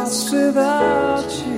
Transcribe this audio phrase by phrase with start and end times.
[0.00, 1.49] lost without you.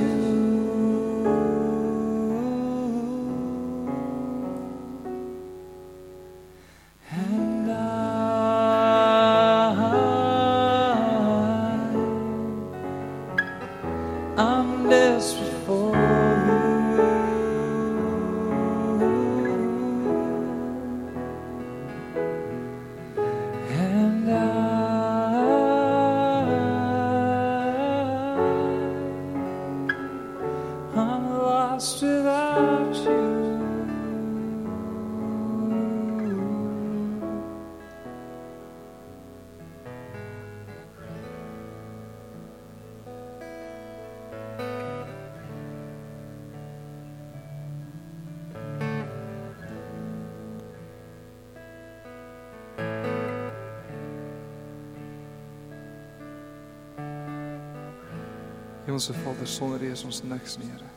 [58.86, 60.88] Hemelse Vader, sonder U is ons niks nie, Here.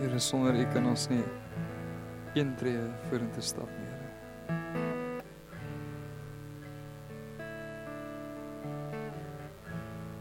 [0.00, 1.24] Here, sonder U kan ons nie
[2.36, 4.10] een tree vorentoe stap nie, Here.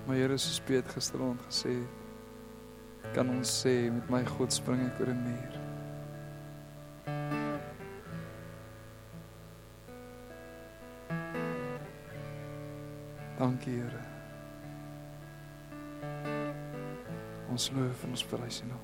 [0.07, 5.03] Maar Here, soos Piet gisterond gesê het, kan ons sê met my God spring ek
[5.03, 5.62] oor 'n muur.
[17.63, 18.79] Ons loof en ons prys U naam.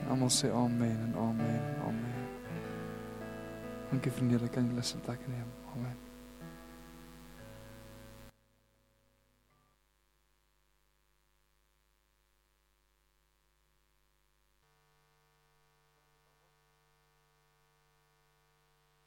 [0.00, 2.24] En Almal sê amen en amen en amen.
[3.92, 5.52] Dankie vir julle kan julle sit plek neem.
[5.76, 5.94] Amen.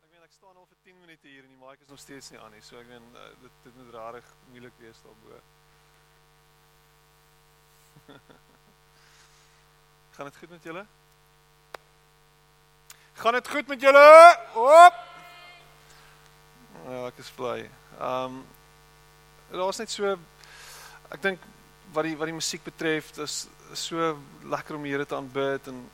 [0.08, 2.40] Ek ek staan al vir 10 minute hier en die mic is nog steeds nie
[2.40, 2.64] aan nie.
[2.64, 5.44] So ek meen uh, dit dit moet rarig moeilik wees daarbo.
[10.16, 10.86] Gaan dit goed met julle?
[13.14, 14.38] Gaan dit goed met julle?
[14.54, 14.94] Hop.
[16.88, 17.70] Ja, ek is bly.
[18.00, 18.46] Ehm um,
[19.52, 20.18] daar's net so
[21.08, 21.44] ek dink
[21.96, 25.86] wat die wat die musiek betref, is so lekker om die Here te aanbid en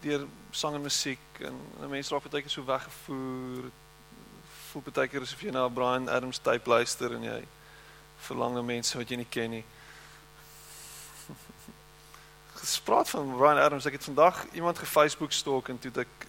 [0.00, 3.70] deur sang en musiek en, en mense raak baie keer so weggevoer.
[4.70, 7.42] Voel baie keer asof jy na 'n Brian Adams tape luister en jy
[8.26, 9.64] verlang na mense wat jy nie ken nie.
[12.70, 16.26] Gespraat van Brian Adams, ek het vandag iemand ge-Facebook stalk en toe ek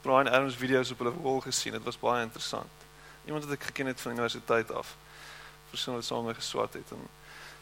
[0.00, 1.76] Brian Adams video's op hulle wall gesien.
[1.76, 2.86] Dit was baie interessant.
[3.28, 4.94] Iemand wat ek geken het van universiteit af.
[5.68, 7.04] Persoon wat saam geswat het en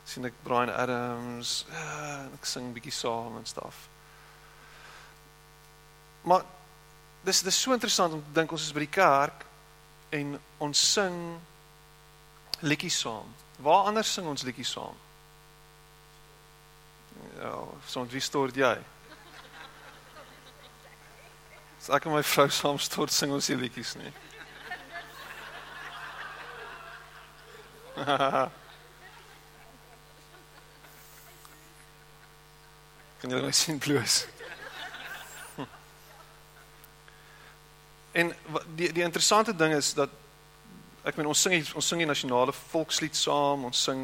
[0.06, 3.88] sien ek Brian Adams, ja, ek sing 'n bietjie saam en staf.
[6.22, 6.46] Maar
[7.26, 9.46] dis dis so interessant om te dink ons is by die kerk
[10.10, 11.40] en ons sing
[12.60, 13.34] liedjies saam.
[13.58, 14.94] Waar anders sing ons liedjies saam?
[17.40, 18.76] Ja, soms wie stort jy?
[21.80, 24.12] As ek en my vrou saam stort, sing ons die liedjies nie.
[33.22, 34.26] kan jy my sien bloos?
[38.12, 38.28] En
[38.76, 40.10] die die interessante ding is dat
[41.08, 44.00] ek meen ons sing ons sing die nasionale volkslied saam, ons sing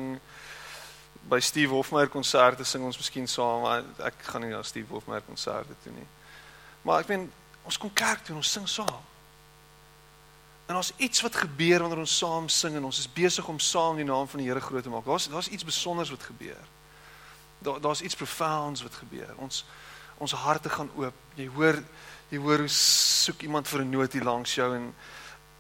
[1.29, 5.25] by Steve Hofmeyer konserte sing ons miskien saam, maar ek gaan nie na Steve Hofmeyer
[5.27, 6.07] konserte toe nie.
[6.83, 7.29] Maar ek meen
[7.69, 9.05] ons kom kerk toe en ons sing saam.
[10.69, 13.97] En ons iets wat gebeur wanneer ons saam sing en ons is besig om saam
[14.01, 15.07] die naam van die Here groot te maak.
[15.09, 16.65] Daar's daar's iets spesiaals wat gebeur.
[17.65, 19.33] Daar daar's iets profounds wat gebeur.
[19.37, 19.65] Ons
[20.19, 21.15] ons harte gaan oop.
[21.35, 21.81] Jy hoor
[22.29, 24.95] jy hoor hoe soek iemand vir 'n noot hier langs jou en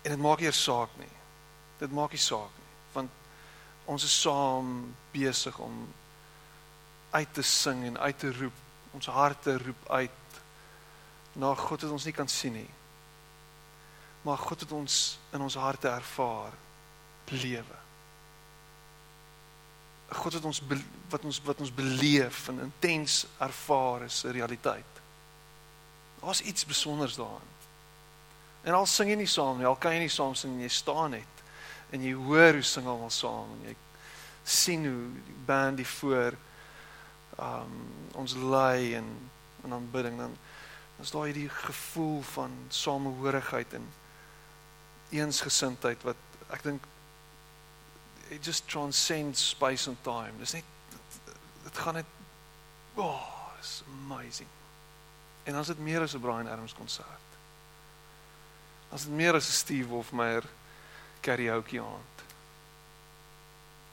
[0.03, 1.15] en dit maak nie saak nie.
[1.79, 3.11] Dit maak nie saak nie, want
[3.89, 5.77] ons is saam besig om
[7.11, 8.65] uit te sing en uit te roep.
[8.93, 10.41] Ons harte roep uit
[11.39, 12.69] na God wat ons nie kan sien nie.
[14.27, 16.53] Maar God het ons in ons harte ervaar
[17.33, 17.79] lewe.
[20.09, 20.63] God wat ons
[21.09, 24.93] wat ons wat ons beleef en intens ervaar is 'n realiteit.
[26.21, 27.57] Daar's iets spesiaals daarin.
[28.63, 30.69] En al sing jy nie saam nie, al kan jy nie saam sing nie, jy
[30.69, 31.38] staan net
[31.91, 33.77] en jy hoor hoe sing almal saam en jy
[34.45, 36.37] sien hoe die band die voor
[37.39, 37.75] um
[38.19, 39.09] ons lei en
[39.65, 40.37] en aanbidding dan
[41.01, 43.87] is daar hierdie gevoel van samehorigheid en
[45.11, 46.17] eensgesindheid wat
[46.55, 46.87] ek dink
[48.31, 50.33] it just transcends space and time.
[50.39, 50.65] Dis net
[51.65, 52.07] dit gaan net
[52.97, 53.25] oh,
[53.59, 54.49] it's amazing.
[55.45, 57.29] En is dit meer as 'n Brian Adams konsert.
[58.93, 60.45] Is dit meer as 'n Steve Hofmeyer
[61.21, 62.25] karaoke aand.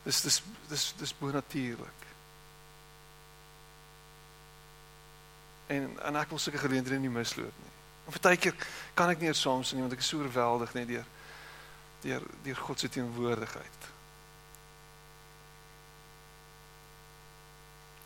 [0.04, 2.04] Dis dis dis dis bonatuurlik.
[5.68, 7.74] En en ek wil sulke geleenthede nie misloop nie.
[8.06, 8.56] En partykeer
[8.94, 11.12] kan ek nie eers saam sing nie want ek is so oorweldig net deur
[12.06, 13.89] deur deur God se teenwoordigheid.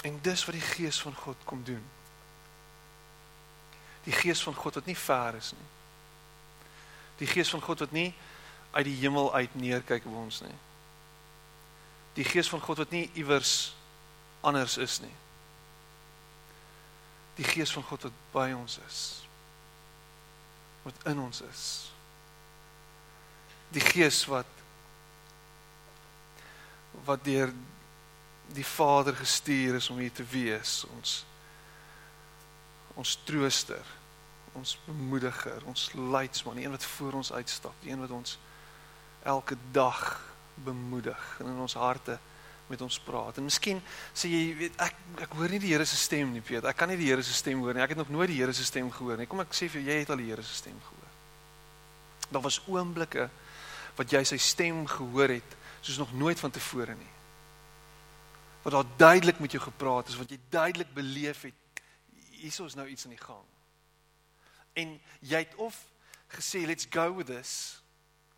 [0.08, 1.84] En dis wat die gees van God kom doen.
[4.08, 5.70] Die gees van God wat nie ver is nie.
[7.20, 8.14] Die gees van God wat nie
[8.72, 10.58] uit die hemel uit neerkyk op ons nie.
[12.14, 13.74] Die gees van God wat nie iewers
[14.42, 15.16] anders is nie.
[17.40, 19.00] Die gees van God wat by ons is.
[20.84, 21.66] Wat in ons is.
[23.70, 24.58] Die gees wat
[27.06, 27.52] wat deur
[28.54, 31.24] die Vader gestuur is om hier te wees, ons
[33.00, 33.86] ons trooster,
[34.58, 38.34] ons bemoediger, ons leidsman, die een wat voor ons uitstap, die een wat ons
[39.24, 40.02] elke dag
[40.54, 42.20] bemoedig en in ons harte
[42.68, 43.38] met ons praat.
[43.38, 43.82] En miskien
[44.14, 44.96] sê jy weet ek
[45.26, 46.68] ek hoor nie die Here se stem nie, weet.
[46.70, 47.84] Ek kan nie die Here se stem hoor nie.
[47.84, 49.28] Ek het nog nooit die Here se stem gehoor nie.
[49.30, 51.14] Kom ek sê vir jou, jy het al die Here se stem gehoor.
[52.30, 53.30] Daar was oomblikke
[53.98, 57.16] wat jy sy stem gehoor het soos nog nooit van tevore nie
[58.62, 61.84] wat daar duidelik met jou gepraat is, wat jy duidelik beleef het,
[62.30, 63.46] hier is nou iets aan die gang.
[64.74, 65.86] En jy het of
[66.28, 67.79] gesê let's go with this.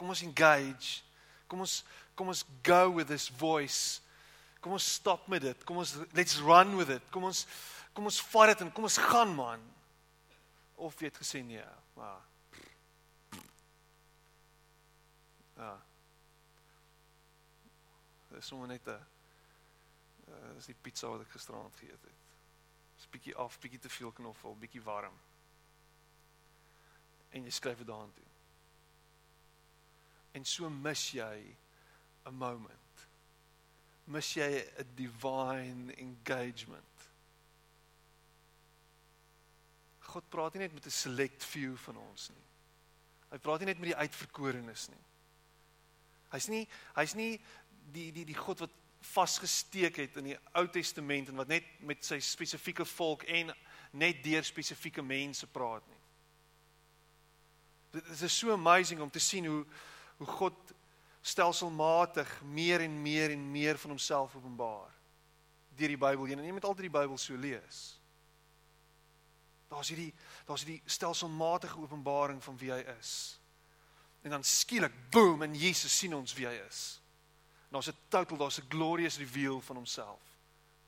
[0.01, 1.03] Kom ons engage.
[1.45, 1.83] Kom ons
[2.17, 4.01] kom ons go with this voice.
[4.61, 5.63] Kom ons stop met dit.
[5.69, 7.05] Kom ons let's run with it.
[7.13, 7.43] Kom ons
[7.93, 9.61] kom ons vat dit en kom ons gaan man.
[10.81, 12.17] Of jy het gesê nee, maar
[15.61, 15.75] Ja.
[18.31, 18.97] Dis sommer net 'n
[20.31, 22.25] uh, is die pizza wat ek gisteraand geëet het.
[22.95, 25.13] Dis bietjie af, bietjie te veel knoffel, bietjie warm.
[27.29, 28.30] En jy skryf dit daarin toe.
[30.33, 31.55] En so mis jy
[32.25, 33.07] 'n moment.
[34.05, 36.85] Mis jy 'n divine engagement.
[39.99, 42.47] God praat nie net met 'n select few van ons nie.
[43.31, 45.03] Hy praat nie net met die uitverkorenes nie.
[46.31, 47.39] Hy's nie hy's nie
[47.91, 52.05] die die die God wat vasgesteek het in die Ou Testament en wat net met
[52.05, 53.53] sy spesifieke volk en
[53.91, 56.01] net deur spesifieke mense praat nie.
[57.91, 59.65] Dit is so amazing om te sien hoe
[60.21, 60.73] hoe God
[61.21, 64.93] stelselmatig meer en meer en meer van homself openbaar
[65.71, 67.79] deur die Bybel heen en jy moet altyd die Bybel so lees.
[69.71, 70.11] Daar's hierdie
[70.45, 73.13] daar's hierdie stelselmatige openbaring van wie hy is.
[74.21, 76.99] En dan skielik boom en Jesus sien ons wie hy is.
[77.71, 80.21] Daar's 'n total, daar's 'n glorious reveal van homself.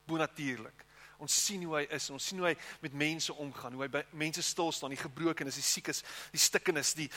[0.06, 0.86] Bonatuurlik.
[1.18, 3.90] Ons sien hoe hy is en ons sien hoe hy met mense omgaan, hoe hy
[3.90, 7.10] by mense stil staan, die gebrokenes, die siekes, die stikkenes, die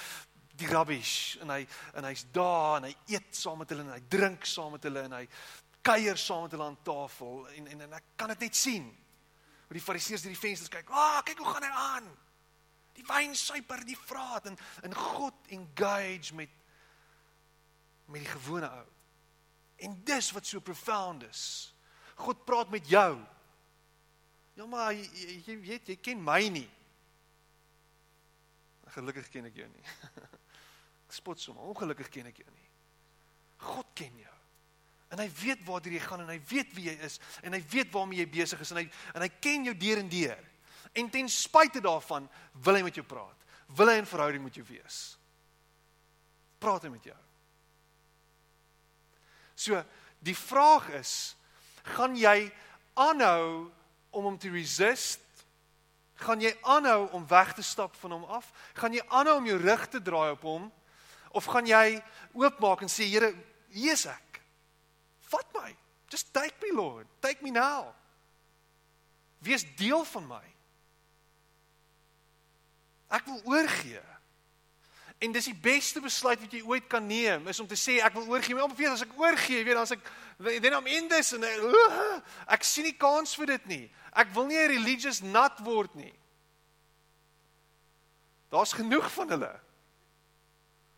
[0.57, 1.63] die rubbish en hy
[1.95, 5.03] en hy's daar en hy eet saam met hulle en hy drink saam met hulle
[5.09, 5.25] en hy
[5.87, 8.87] kuier saam met hulle aan tafel en en, en ek kan dit net sien.
[9.67, 10.91] Hoe die fariseërs deur die vensters kyk.
[10.91, 12.11] "Ag, oh, kyk hoe gaan hy aan."
[12.97, 16.51] Die wynsuiper, die vraat en in God engage met
[18.07, 18.87] met die gewone ou.
[19.77, 21.75] En dis wat so profound is.
[22.15, 23.19] God praat met jou.
[24.57, 26.69] Ja maar jy, jy weet jy ken my nie.
[28.95, 29.85] Gelukkig ken ek jou nie.
[31.09, 32.71] Spot sommer, ongelukkig ken ek jou nie.
[33.67, 34.37] God ken jou.
[35.15, 37.93] En hy weet waartoe jy gaan en hy weet wie jy is en hy weet
[37.95, 40.43] waarmee jy besig is en hy en hy ken jou deur en deur.
[40.99, 42.27] En ten spyte daarvan
[42.65, 43.47] wil hy met jou praat.
[43.79, 45.19] Wil hy 'n verhouding met jou wees.
[46.59, 47.17] Praat hy met jou.
[49.55, 49.85] So
[50.21, 51.37] die vraag is,
[51.97, 52.53] gaan jy
[52.95, 53.71] aanhou
[54.11, 55.21] om hom te resist?
[56.17, 58.53] Gaan jy aanhou om weg te stap van hom af?
[58.75, 60.73] Gaan jy aanhou om jou rug te draai op hom?
[61.37, 62.01] Of gaan jy
[62.33, 63.35] oopmaak en sê Here,
[63.75, 64.41] hier is ek.
[65.29, 65.71] Vat my.
[66.09, 67.07] Just take me Lord.
[67.21, 67.93] Take me now.
[69.45, 70.45] Wees deel van my.
[73.13, 74.03] Ek wil oorgee.
[75.19, 78.17] En dis die beste besluit wat jy ooit kan neem, is om te sê ek
[78.19, 78.57] wil oorgee.
[78.57, 80.09] Maar weet as ek oorgee, weet dan as ek
[80.61, 82.19] then I'm in this en uh,
[82.53, 83.85] ek sien nie kans vir dit nie.
[84.13, 86.13] Ek wil nie 'n religious nut word nie.
[88.53, 89.55] Daar's genoeg van hulle.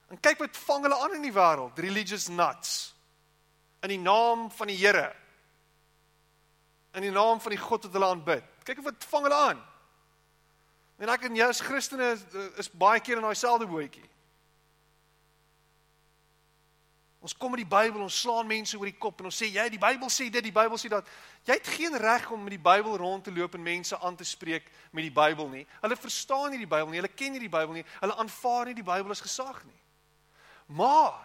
[0.08, 2.76] En kyk wat vang hulle aan in die wêreld, religious nuts.
[3.84, 5.10] In die naam van die Here.
[6.96, 8.46] In die naam van die God wat hulle aanbid.
[8.64, 9.64] Kyk wat vang hulle aan.
[10.98, 12.24] En ek en jy as Christene is,
[12.58, 14.06] is baie keer in daai selfde bootjie.
[17.22, 19.64] Ons kom met die Bybel, ons slaan mense oor die kop en ons sê jy
[19.74, 21.06] die Bybel sê dit, die Bybel sê dat.
[21.46, 24.26] Jy het geen reg om met die Bybel rond te loop en mense aan te
[24.26, 25.64] spreek met die Bybel nie.
[25.82, 28.78] Hulle verstaan nie die Bybel nie, hulle ken nie die Bybel nie, hulle aanvaar nie
[28.78, 29.78] die Bybel as gesag nie.
[30.68, 31.25] Maar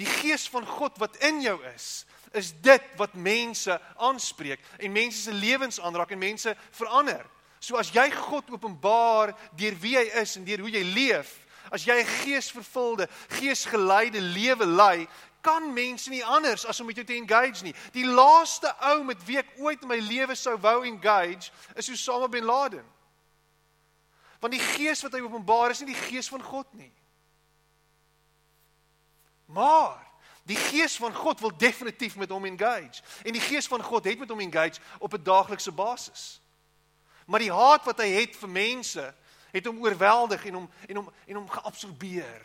[0.00, 2.04] die gees van God wat in jou is,
[2.36, 7.24] is dit wat mense aanspreek en mense se lewens aanraak en mense verander.
[7.60, 11.34] So as jy God openbaar deur wie hy is en deur hoe jy leef,
[11.70, 15.08] as jy 'n geesvervulde, geesgeleide lewe lei,
[15.40, 17.74] kan mense nie anders as om met jou te engage nie.
[17.92, 22.28] Die laaste ou met wie ek ooit in my lewe sou wou engage, is Osama
[22.28, 22.84] bin Laden.
[24.40, 26.92] Want die gees wat hy openbaar is nie die gees van God nie.
[29.52, 30.06] Maar
[30.48, 34.18] die gees van God wil definitief met hom engage en die gees van God het
[34.18, 36.40] met hom engage op 'n daaglikse basis.
[37.26, 39.14] Maar die haat wat hy het vir mense
[39.50, 42.42] het hom oorweldig en hom en hom en hom geabsorbeer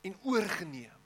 [0.00, 1.00] en oorgeneem.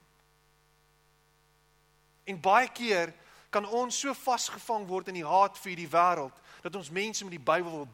[2.23, 3.13] En baie keer
[3.49, 7.35] kan ons so vasgevang word in die haat vir hierdie wêreld dat ons mense met
[7.35, 7.87] die Bybel wil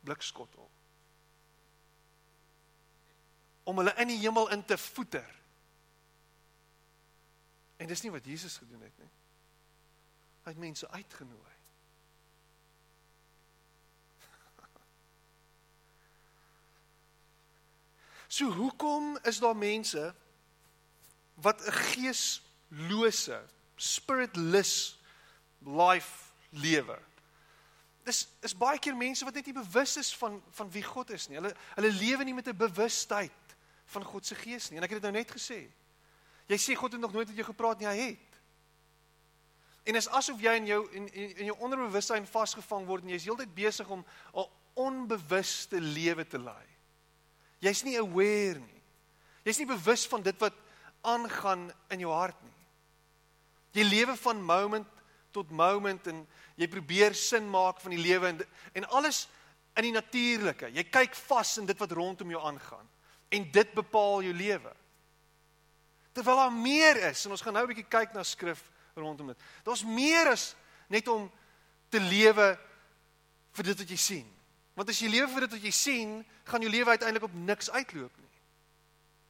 [0.00, 0.70] blikskottel.
[3.64, 5.37] Om hulle in die hemel in te voeter.
[7.78, 9.10] En dis nie wat Jesus gedoen het nie.
[10.42, 11.54] Hy het mense uitgenooi.
[18.28, 20.14] So hoekom is daar mense
[21.34, 23.40] wat 'n geeslose,
[23.76, 24.98] spiritless
[25.58, 26.98] life lewe?
[28.02, 31.28] Dis is baie keer mense wat net nie bewus is van van wie God is
[31.28, 31.36] nie.
[31.36, 34.78] Hulle hulle lewe nie met 'n bewustheid van God se gees nie.
[34.78, 35.70] En ek het dit nou net gesê.
[36.48, 38.28] Jy sê God het nog nooit met jou gepraat nie, hy het.
[39.88, 43.54] En is asof jy in jou in in jou onderbewussyn vasgevang word en jy's heeltyd
[43.56, 46.66] besig om 'n onbewuste lewe te lei.
[47.60, 48.82] Jy's nie aware nie.
[49.44, 50.54] Jy's nie bewus van dit wat
[51.00, 52.54] aangaan in jou hart nie.
[53.72, 54.86] Jy lewe van moment
[55.32, 56.26] tot moment en
[56.56, 59.28] jy probeer sin maak van die lewe en en alles
[59.76, 60.70] in die natuurlike.
[60.74, 62.88] Jy kyk vas in dit wat rondom jou aangaan
[63.28, 64.72] en dit bepaal jou lewe.
[66.18, 69.38] Terwyl daar meer is en ons gaan nou 'n bietjie kyk na skrif rondom dit.
[69.62, 70.56] Daar's meer as
[70.88, 71.30] net om
[71.88, 72.58] te lewe
[73.52, 74.26] vir dit wat jy sien.
[74.74, 77.70] Want as jy lewe vir dit wat jy sien, gaan jou lewe uiteindelik op niks
[77.70, 78.34] uitloop nie.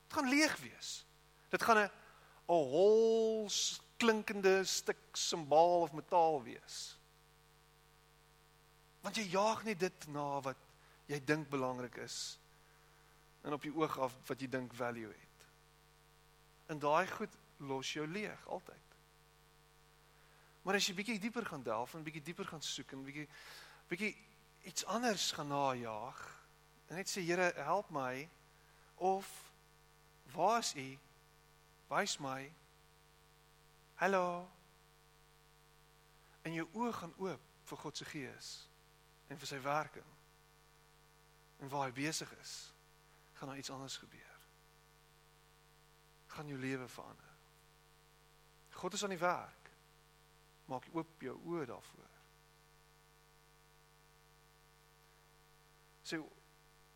[0.09, 1.05] Dit gaan leeg wees.
[1.51, 1.91] Dit gaan 'n
[2.49, 3.51] 'n hol
[3.99, 6.97] klinkende stuk simbaal of metaal wees.
[9.01, 10.57] Want jy jaag net dit na wat
[11.07, 12.39] jy dink belangrik is
[13.45, 15.28] en op die oog af wat jy dink value het.
[16.69, 18.97] En daai goed los jou leeg altyd.
[20.63, 23.29] Maar as jy bietjie dieper gaan delf en bietjie dieper gaan soek en bietjie
[23.89, 24.13] bietjie
[24.69, 26.19] iets anders gaan najag
[26.91, 28.29] en net sê Here help my
[29.01, 29.31] of
[30.35, 30.99] waar is u?
[31.89, 32.53] Wys my.
[34.03, 34.45] Hallo.
[36.45, 38.55] En jou oë gaan oop vir God se gees
[39.33, 40.17] en vir sy werking.
[41.65, 42.59] En waar hy besig is
[43.41, 44.28] gaan daar iets anders gebeur
[46.39, 47.27] gaan jou lewe verander
[48.79, 49.73] God is aan die werk
[50.71, 52.09] maak oop jou oë daarvoor
[56.09, 56.25] So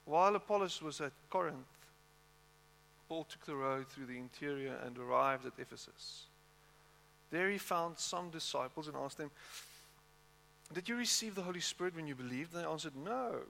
[0.07, 1.67] while Apollos was at Corinth,
[3.09, 6.25] Paul took the road through the interior and arrived at Ephesus.
[7.31, 9.31] There he found some disciples and asked them,
[10.73, 12.55] Did you receive the Holy Spirit when you believed?
[12.55, 13.41] And they answered, No.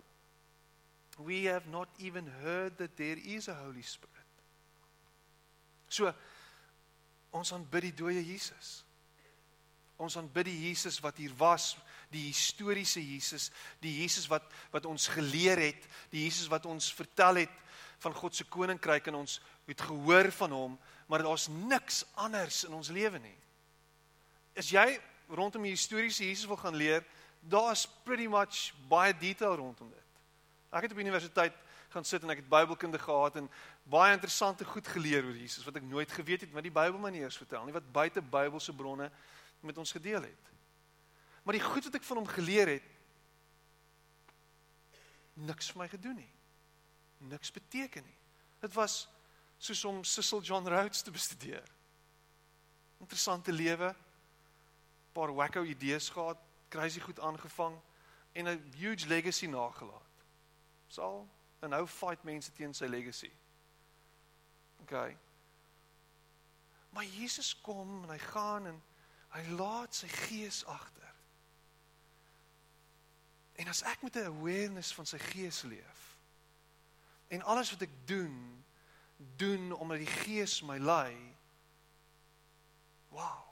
[1.25, 4.12] We have not even heard that there is a Holy Spirit.
[5.92, 6.08] So
[7.32, 8.80] ons aanbid die dooie Jesus.
[10.00, 11.75] Ons aanbid die Jesus wat hier was,
[12.12, 17.44] die historiese Jesus, die Jesus wat wat ons geleer het, die Jesus wat ons vertel
[17.44, 17.58] het
[18.02, 22.75] van God se koninkryk en ons het gehoor van hom, maar daar's niks anders in
[22.75, 23.37] ons lewe nie.
[24.58, 24.99] As jy
[25.30, 27.04] rondom die historiese Jesus wil gaan leer,
[27.40, 30.08] daar's pretty much baie detail rondom dit.
[30.72, 31.56] Ek het op universiteit
[31.92, 33.49] gaan sit en ek het Bybelkunde gehad en
[33.82, 37.10] baie interessante goed geleer oor Jesus wat ek nooit geweet het wat die Bybel my
[37.10, 39.10] nie eens vertel nie, wat buite Bybelse bronne
[39.60, 40.50] met ons gedeel het.
[41.42, 42.88] Maar die goed wat ek van hom geleer het
[45.34, 46.30] niks vir my gedoen nie.
[47.32, 48.18] Niks beteken nie.
[48.60, 49.06] Dit was
[49.62, 51.66] soos om Cecil John Rhodes te bestudeer.
[53.00, 53.94] Interessante lewe.
[55.12, 57.76] Paar wacko idees gehad, crazy goed aangevang
[58.32, 60.24] en 'n huge legacy nagelaat.
[60.88, 61.28] Sal
[61.60, 63.30] en nou fight mense teen sy legacy.
[64.82, 65.16] Okay.
[66.90, 68.82] Maar Jesus kom en hy gaan en
[69.32, 71.14] hy laat sy gees agter.
[73.56, 76.00] En as ek met 'n awareness van sy gees leef
[77.32, 78.64] en alles wat ek doen
[79.36, 81.36] doen omdat die gees my lei.
[83.08, 83.44] Wow.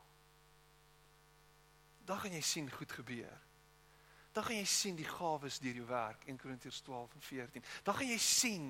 [2.05, 3.41] Dan gaan jy sien goed gebeur.
[4.33, 7.65] Dan gaan jy sien die gawes deur jou werk in Korintiërs 12 en 14.
[7.83, 8.67] Dan gaan jy sien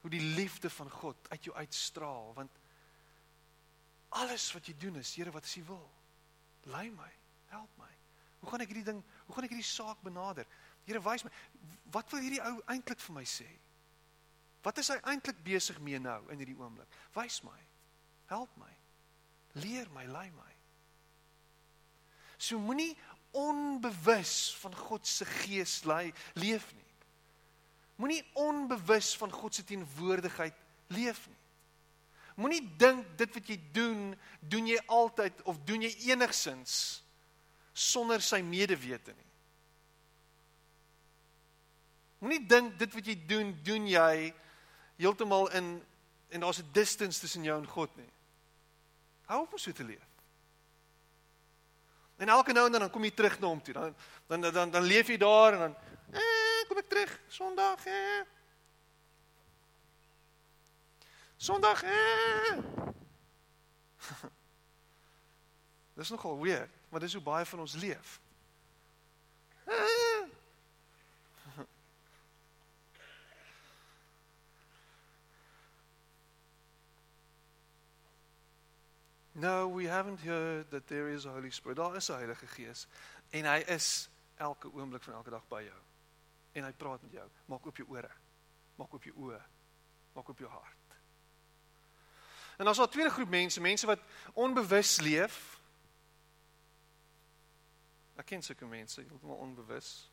[0.00, 2.58] hoe die liefde van God uit jou uitstraal want
[4.20, 5.86] alles wat jy doen is Here wat as U wil.
[6.72, 7.10] Lei my,
[7.52, 7.90] help my.
[8.40, 10.48] Hoe gaan ek hierdie ding, hoe gaan ek hierdie saak benader?
[10.88, 11.32] Here wys my
[11.94, 13.48] wat wil hierdie ou eintlik vir my sê?
[14.64, 16.98] Wat is hy eintlik besig mee nou in hierdie oomblik?
[17.16, 17.56] Wys my.
[18.30, 18.70] Help my.
[19.62, 20.50] Leer my, lei my.
[22.40, 22.92] So moenie
[23.36, 26.89] onbewus van God se gees lei leef nie.
[28.00, 30.56] Moenie onbewus van God se teenwoordigheid
[30.96, 31.36] leef nie.
[32.40, 34.04] Moenie dink dit wat jy doen,
[34.40, 37.02] doen jy altyd of doen jy enigsins
[37.76, 39.28] sonder sy medewete nie.
[42.24, 44.14] Moenie dink dit wat jy doen, doen jy
[45.00, 45.78] heeltemal in
[46.30, 48.10] en daar's 'n distance tussen jou en God nie.
[49.26, 50.06] Hou op om so te leef.
[52.16, 53.74] En elke nou en dan dan kom jy terug na hom toe.
[53.74, 53.94] Dan
[54.26, 55.76] dan dan dan leef jy daar en dan
[56.90, 58.20] terug Sondag eh.
[61.36, 62.58] Sondag eh.
[65.94, 68.20] Dis nogal weird, maar dis hoe baie van ons leef.
[69.64, 69.74] Eh.
[79.32, 81.76] No, we haven't heard that there is a Holy Spirit.
[81.76, 82.86] Daar is 'n Heilige Gees
[83.30, 85.89] en hy is elke oomblik van elke dag by jou.
[86.52, 87.28] En hy praat met jou.
[87.46, 88.10] Maak oop jou ore.
[88.80, 89.40] Maak oop jou oë.
[90.16, 90.76] Maak oop jou hart.
[92.60, 94.00] En dan is daar 'n tweede groep mense, mense wat
[94.32, 95.60] onbewus leef.
[98.16, 100.10] Ek ken sulke mense, heeltemal onbewus.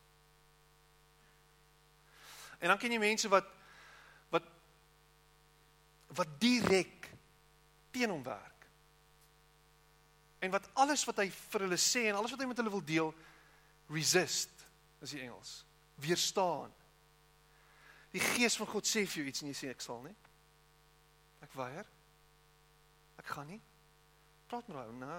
[2.58, 3.44] En dan ken jy mense wat
[4.28, 4.44] wat
[6.06, 7.10] wat direk
[7.90, 8.66] teen hom werk.
[10.38, 12.84] En wat alles wat hy vir hulle sê en alles wat hy met hulle wil
[12.84, 13.14] deel
[13.86, 14.66] resist
[15.00, 15.67] is die Engels.
[16.02, 16.72] Weerstaan.
[18.14, 20.14] Die gees van God sê vir jou iets en jy sê ek sal nie.
[21.44, 21.88] Ek weier.
[23.20, 23.60] Ek gaan nie.
[24.48, 25.18] Praat met hom, nee.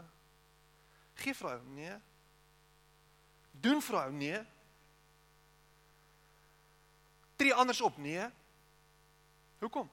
[1.19, 1.97] Gee vir hom, nee.
[3.51, 4.39] Doen vir hom, nee.
[7.39, 8.25] Tree anders op, nee.
[9.61, 9.87] Hoekom?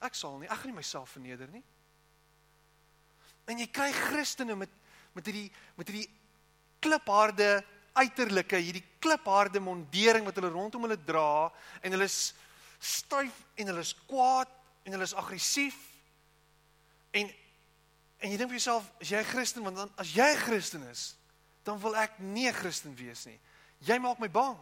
[0.00, 0.48] Ek sal nie.
[0.48, 1.64] Ek gaan nie myself verneder nie.
[3.50, 4.76] En jy kry Christene met
[5.10, 6.06] met hierdie met hierdie
[6.78, 11.50] klipharde uiterlike, hierdie klipharde mondering wat hulle rondom hulle dra
[11.82, 12.34] en hulle is
[12.78, 14.50] styf en hulle is kwaad
[14.86, 15.78] en hulle is aggressief.
[17.10, 17.30] En
[18.20, 20.82] en jy dink vir jouself, as jy 'n Christen want dan as jy 'n Christen
[20.90, 21.16] is,
[21.64, 23.40] dan wil ek nie 'n Christen wees nie.
[23.80, 24.58] Jy maak my bang.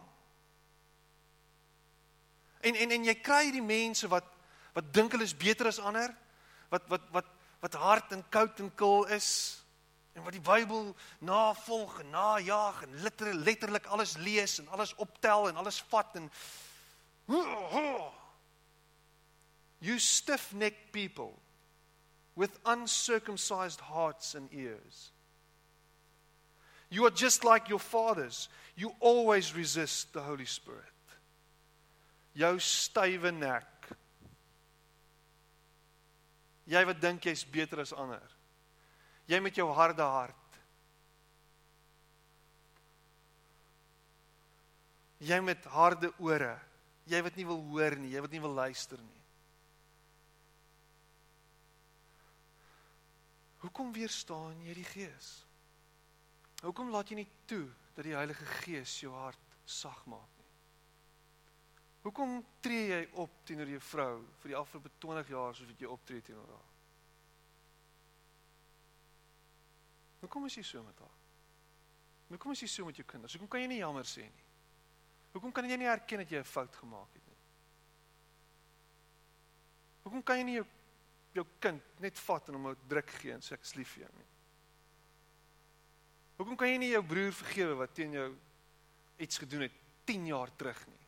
[2.61, 4.25] En en en jy kry hierdie mense wat
[4.73, 6.15] wat dink hulle is beter as ander,
[6.69, 7.25] wat wat wat
[7.59, 9.58] wat hard en koud en kil is
[10.19, 15.47] en wat die Bybel navolg en najag en letterlik letterlik alles lees en alles optel
[15.49, 16.31] en alles vat en
[19.79, 21.33] you stiff-necked people
[22.35, 25.11] with uncircumcised hearts and ears.
[26.89, 28.49] You are just like your fathers.
[28.75, 30.83] You always resist the holy spirit.
[32.33, 33.65] Jou stywe nek.
[36.69, 38.38] Jy wat dink jy's beter as ander.
[39.29, 40.57] Jy met jou harde hart.
[45.21, 46.55] Jy met harde ore.
[47.09, 49.19] Jy wat nie wil hoor nie, jy wat nie wil luister nie.
[53.59, 55.29] Hoekom weerstaan jy die Gees?
[56.63, 57.65] Hoekom laat jy nie toe
[57.95, 60.47] dat die Heilige Gees jou hart sag maak nie?
[62.05, 65.91] Hoekom tree jy op teenoor jou vrou vir die afgelope 20 jaar soos wat jy
[65.91, 66.78] optree teenoor haar?
[70.19, 71.17] Hoekom is jy so met haar?
[72.29, 73.33] Hoekom is jy so met jou kinders?
[73.33, 74.47] Hoekom kan jy nie jammer sê nie?
[75.33, 77.37] Hoekom kan jy nie erken dat jy 'n fout gemaak het nie?
[80.03, 80.67] Hoekom kan jy nie jou
[81.33, 84.03] jou kind net vat en hom 'n druk gee en sê ek is lief vir
[84.03, 84.27] jou nie?
[86.37, 88.37] Hoekom kan jy nie jou broer vergewe wat teen jou
[89.17, 89.73] iets gedoen het
[90.05, 91.05] 10 jaar terug nie?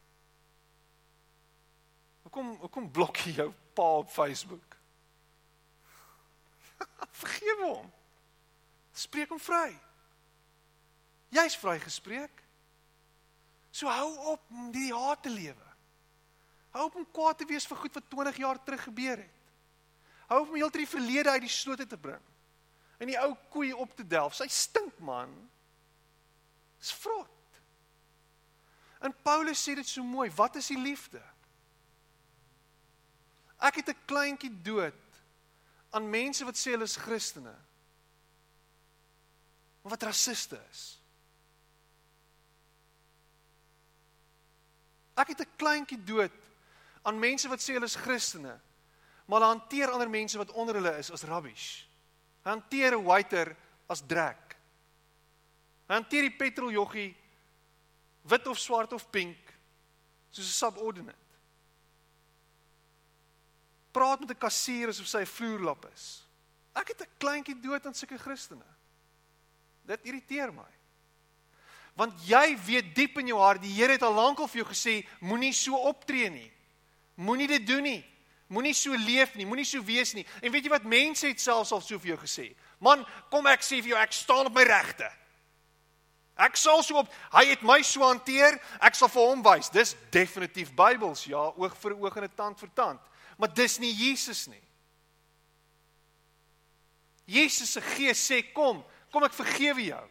[2.23, 4.77] Hoekom hoekom blok jy jou pa op Facebook?
[7.23, 7.91] Vergewe hom.
[9.01, 9.71] Spreek hom vry.
[11.33, 12.41] Jy's vrygespreek.
[13.71, 15.69] So hou op om die haat te lewe.
[16.75, 19.39] Hou op om kwaad te wees vir goed wat 20 jaar terug gebeur het.
[20.31, 22.21] Hou op om heeltyd die verlede uit die sloot te bring.
[23.01, 24.35] En die ou koei op te delf.
[24.37, 25.31] Sy stink man.
[26.79, 27.29] Dis vrot.
[29.01, 31.21] En Paulus sê dit so mooi, wat is die liefde?
[33.61, 35.01] Ek het 'n kleintjie dood
[35.89, 37.55] aan mense wat sê hulle is Christene.
[39.81, 40.99] Maar wat rassiste is.
[45.15, 46.31] Ek het 'n kleintjie dood
[47.01, 48.59] aan mense wat sê hulle is Christene,
[49.25, 51.85] maar hulle hanteer ander mense wat onder hulle is as rubbish.
[52.43, 53.55] Hulle hanteer 'n waiter
[53.87, 54.55] as drek.
[55.87, 57.15] Hulle hanteer die petroljoggie
[58.21, 59.53] wit of swart of pink
[60.29, 61.17] soos 'n subordinate.
[63.91, 66.23] Praat met 'n kassier asof sy 'n vloerlap is.
[66.73, 68.65] Ek het 'n kleintjie dood aan sulke Christene.
[69.87, 70.67] Dit irriteer my.
[71.99, 75.01] Want jy weet diep in jou hart, die Here het al lankal vir jou gesê,
[75.19, 76.49] moenie so optree nie.
[77.19, 78.01] Moenie dit doen nie.
[78.51, 80.25] Moenie so leef nie, moenie so wees nie.
[80.43, 82.49] En weet jy wat mense het selfs al so vir jou gesê?
[82.83, 85.07] Man, kom ek sê vir jou, ek staan op my regte.
[86.41, 89.69] Ek sal so op, hy het my so hanteer, ek sal vir hom wys.
[89.71, 92.99] Dis definitief Bybels, ja, oog vir oog en 'n tand vir tand.
[93.37, 94.63] Maar dis nie Jesus nie.
[97.25, 100.03] Jesus se gees sê kom, kom ek vergewe jou.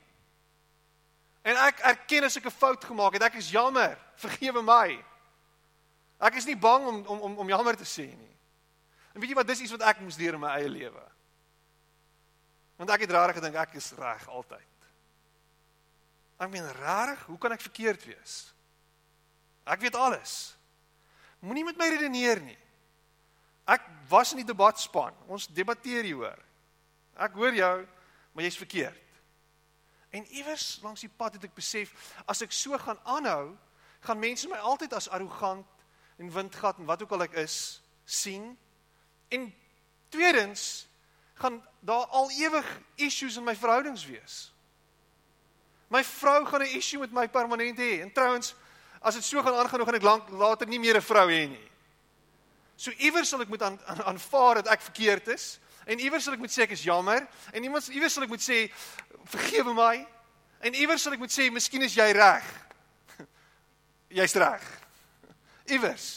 [1.42, 5.04] En ek erken as ek 'n fout gemaak het, ek is jammer, vergewe my.
[6.20, 8.36] Ek is nie bang om om om, om jammer te sê nie.
[9.14, 11.02] En weet jy wat, dis iets wat ek moes leer in my eie lewe.
[12.76, 14.68] Want ek het rarig gedink ek is reg altyd.
[16.40, 18.54] Ek meen rarig, hoe kan ek verkeerd wees?
[19.66, 20.56] Ek weet alles.
[21.40, 22.58] Moenie met my redeneer nie.
[23.68, 25.14] Ek was in die debatspan.
[25.28, 26.40] Ons debatteer hier hoor.
[27.20, 27.74] Ek hoor jou,
[28.32, 29.08] maar jy's verkeerd.
[30.10, 31.92] En iewers langs die pad het ek besef
[32.26, 33.56] as ek so gaan aanhou,
[34.00, 35.66] gaan mense my altyd as arrogant
[36.18, 38.56] en windgat en wat ook al ek is sien.
[39.28, 39.54] En
[40.08, 40.88] tweedens
[41.40, 44.50] gaan daar al ewig issues in my verhoudings wees.
[45.88, 48.00] My vrou gaan 'n issue met my permanent hê.
[48.00, 48.54] En trouens,
[49.00, 51.70] as dit so gaan aangaan, gaan ek lank later nie meer 'n vrou hê nie.
[52.76, 55.58] So iewers sal ek moet aan, aan, aanvaar dat ek verkeerd is
[55.90, 58.44] en iewers sal ek moet sê ek is jammer en iemand iewers sal ek moet
[58.44, 58.62] sê
[59.32, 59.94] vergewe my
[60.66, 62.46] en iewers sal ek moet sê miskien is jy reg.
[64.20, 64.66] Jy's reg.
[65.74, 66.08] Iewers.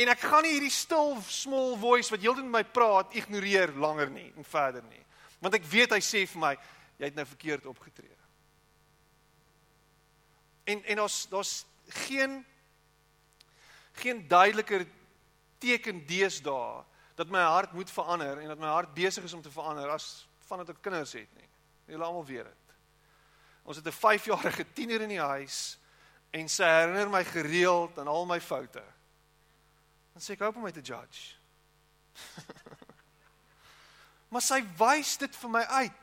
[0.00, 4.10] En ek gaan nie hierdie stil small voice wat heeltyd met my praat ignoreer langer
[4.10, 5.02] nie en verder nie.
[5.42, 6.54] Want ek weet hy sê vir my
[6.98, 8.16] jy het nou verkeerd opgetree.
[10.70, 11.54] En en ons daar's
[12.06, 12.40] geen
[14.00, 14.86] geen duideliker
[15.62, 16.82] teken deesdae
[17.14, 20.26] dat my hart moet verander en dat my hart besig is om te verander as
[20.48, 21.48] vandat ek kinders het nie.
[21.86, 22.74] Julle almal weet dit.
[23.64, 25.78] Ons het 'n 5-jarige tiener in die huis
[26.30, 28.82] en sy herinner my gereeld aan al my foute.
[30.12, 31.36] Dan sê ek hoop om my te judge.
[34.34, 36.00] maar sy wys dit vir my uit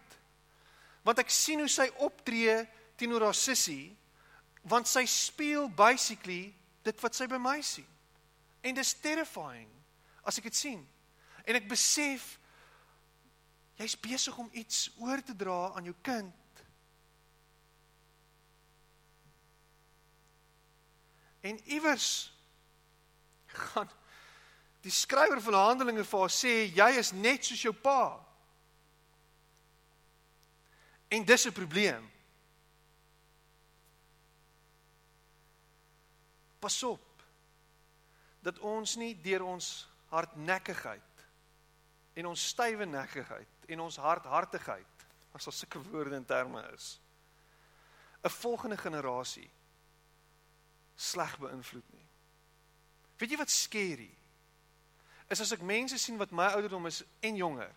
[1.02, 2.62] want ek sien hoe sy optree
[3.00, 3.92] teenoor haar sussie
[4.70, 6.54] want sy speel basically
[6.86, 7.88] dit wat sy by my sien
[8.62, 9.70] en dis terrifying
[10.28, 10.84] as ek dit sien
[11.46, 12.38] en ek besef
[13.82, 16.66] jy's besig om iets oor te dra aan jou kind
[21.42, 22.10] en iewers
[23.48, 23.90] gaan
[24.82, 28.02] die skrywer van Handelinge vir haar sê jy is net soos jou pa
[31.12, 32.12] En dis 'n probleem.
[36.60, 37.24] Pas op
[38.40, 41.02] dat ons nie deur ons hardnekkigheid
[42.14, 45.06] en ons stywe nekkigheid en ons hardhartigheid
[45.38, 47.00] as al sulke woorde en terme is
[48.24, 49.50] 'n volgende generasie
[50.96, 52.08] sleg beïnvloed nie.
[53.18, 54.12] Weet jy wat skerry?
[55.28, 57.72] Is as ek mense sien wat my ouderdom is en jonger.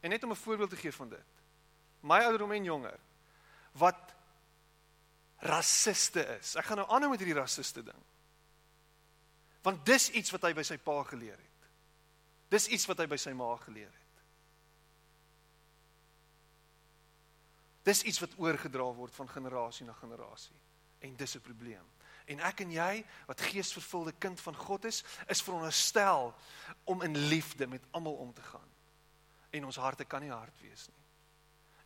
[0.00, 1.24] En net om 'n voorbeeld te gee van dit
[2.00, 2.98] my ouderdom en jonger
[3.78, 4.14] wat
[5.38, 6.54] rassiste is.
[6.58, 8.04] Ek gaan nou aanhou met hierdie rassiste ding.
[9.62, 11.47] Want dis iets wat hy by sy pa geleer het.
[12.48, 14.22] Dis iets wat hy by sy ma geleer het.
[17.88, 20.56] Dis iets wat oorgedra word van generasie na generasie
[21.00, 21.86] en dis 'n probleem.
[22.26, 26.34] En ek en jy wat geesvervulde kind van God is, is veronderstel
[26.84, 28.68] om in liefde met almal om te gaan.
[29.50, 31.08] En ons harte kan nie hard wees nie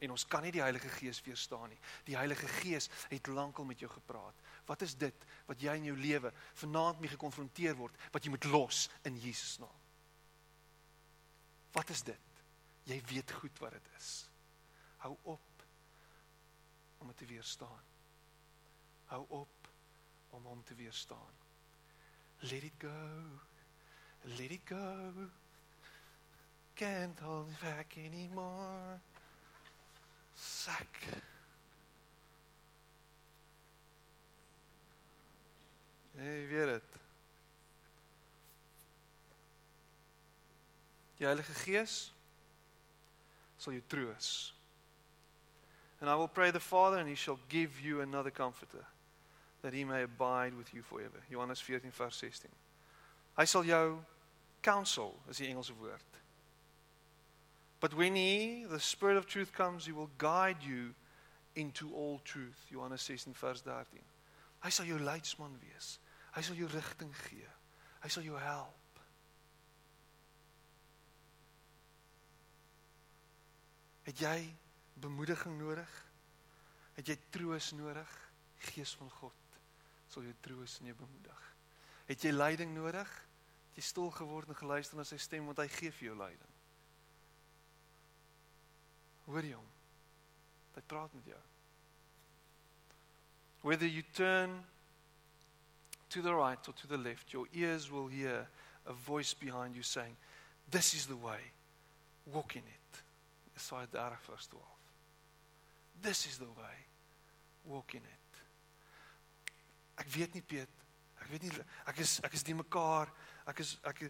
[0.02, 1.78] en ons kan nie die Heilige Gees weerstaan nie.
[2.08, 4.34] Die Heilige Gees het lankal met jou gepraat.
[4.66, 8.48] Wat is dit wat jy in jou lewe vanaand mee gekonfronteer word wat jy moet
[8.50, 9.81] los in Jesus naam?
[11.72, 12.30] Wat is dit?
[12.88, 14.10] Jy weet goed wat dit is.
[15.04, 15.64] Hou op
[16.98, 17.84] om dit te weerstaan.
[19.04, 19.70] Hou op
[20.30, 21.40] om hom te weerstaan.
[22.38, 23.40] Let it go.
[24.22, 25.30] Let it go.
[26.74, 29.00] can't hold it back anymore.
[30.34, 30.98] Sak.
[36.16, 36.82] Hey, weet dit.
[41.22, 42.10] Die Heilige Gees
[43.56, 44.52] sal jou troos.
[46.00, 48.84] And I will pray the Father and he shall give you another comforter
[49.62, 51.22] that he may abide with you forever.
[51.30, 52.50] Johannes 14 vers 16.
[53.38, 54.00] Hy sal jou
[54.66, 56.18] counsel, is die Engelse woord.
[57.78, 60.90] But when he, the spirit of truth comes, he will guide you
[61.54, 62.66] into all truth.
[62.72, 64.02] Johannes 16 vers 13.
[64.66, 66.00] Hy sal jou leidsman wees.
[66.34, 67.46] Hy sal jou rigting gee.
[68.02, 68.81] Hy sal jou help.
[74.06, 74.38] Het jy
[75.02, 75.92] bemoediging nodig?
[76.98, 78.18] Het jy troos nodig?
[78.72, 79.38] Gees van God
[80.12, 81.44] sal jou troos en jou bemoedig.
[82.10, 83.12] Het jy leiding nodig?
[83.70, 86.58] Het jy stil geword en geluister na sy stem want hy gee vir jou leiding.
[89.30, 89.70] Hoor jy hom?
[90.74, 91.40] Hy praat met jou.
[93.62, 94.58] Whether you turn
[96.10, 98.48] to the right or to the left, your ears will hear
[98.86, 100.16] a voice behind you saying,
[100.68, 101.40] This is the way,
[102.26, 103.01] walk in it.
[103.56, 104.62] Jesaja 30 vers 12.
[106.02, 106.76] This is the way,
[107.64, 108.22] walk in it.
[110.00, 110.70] Ek weet nie Piet,
[111.20, 111.52] ek weet nie
[111.86, 113.10] ek is ek is die mekaar,
[113.46, 114.00] ek is ek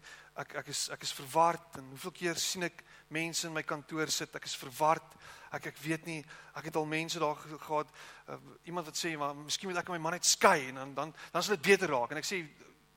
[0.40, 4.12] ek ek is ek is verward en hoeveel keer sien ek mense in my kantoor
[4.14, 5.18] sit, ek is verward.
[5.52, 6.20] Ek ek weet nie,
[6.56, 7.90] ek het al mense daar gehad,
[8.32, 8.38] uh,
[8.70, 11.42] iemand wat sê maar miskien moet ek my man net skei en dan dan dan
[11.44, 12.40] sal dit beter raak en ek sê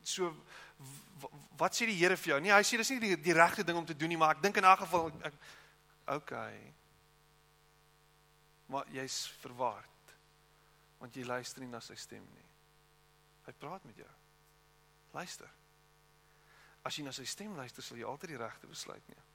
[0.06, 0.32] so
[1.58, 2.40] wat sê die Here vir jou?
[2.44, 4.44] Nee, hy sê dis nie die, die regte ding om te doen nie, maar ek
[4.44, 5.38] dink in elk geval ek
[6.08, 6.74] okay.
[8.66, 9.92] Maar jy's verward
[11.02, 12.46] want jy luister nie na sy stem nie.
[13.46, 14.12] Hy praat met jou.
[15.14, 15.50] Luister.
[16.88, 19.28] As jy na sy stem luister, sal jy altyd die regte besluit neem.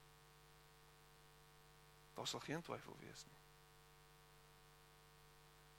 [2.16, 3.38] Daar sal geen twyfel wees nie.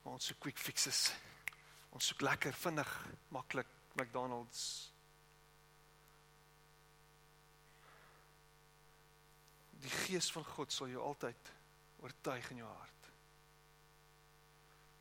[0.04, 1.10] Maar ons so quick fixes.
[1.92, 2.92] Ons soek lekker vinnig,
[3.36, 4.91] maklik McDonald's.
[9.82, 11.52] Die gees van God sal jou altyd
[12.02, 13.10] oortuig in jou hart.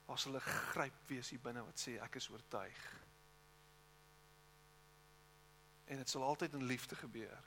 [0.06, 2.78] Daar sal 'n gryp wees hier binne wat sê ek is oortuig.
[5.86, 7.44] En dit sal altyd in liefde gebeur.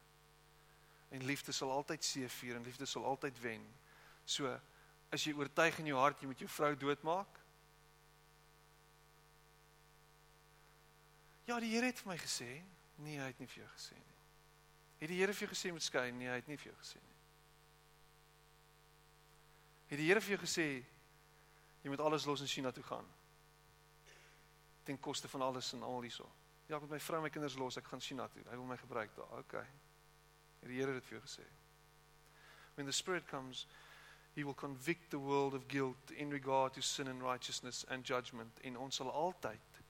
[1.09, 3.73] En liefde sal altyd seëvier en liefde sal altyd wen.
[4.25, 4.59] So
[5.11, 7.39] as jy oortuig in jou hart jy moet jou vrou doodmaak.
[11.45, 12.63] Ja, die Here het vir my gesê,
[12.95, 14.19] nee, hy het nie vir jou gesê nie.
[14.99, 16.11] Het die Here vir jou gesê moet skei?
[16.11, 17.12] Nee, hy het nie vir jou gesê nie.
[19.93, 20.67] Het die Here vir jou gesê
[21.83, 23.05] jy moet alles los en China toe gaan?
[24.83, 26.25] Ten koste van alles en al hierso.
[26.65, 28.41] Ja, ek moet my vrou en my kinders los, ek gaan China toe.
[28.47, 29.37] Hy wil my gebruik daar.
[29.43, 29.67] Okay.
[30.63, 31.45] Het die Here dit vir jou gesê?
[32.73, 33.67] When the spirit comes
[34.33, 38.59] He will convict the world of guilt in regard to sin and righteousness and judgment.
[38.65, 39.81] En ons sal altyd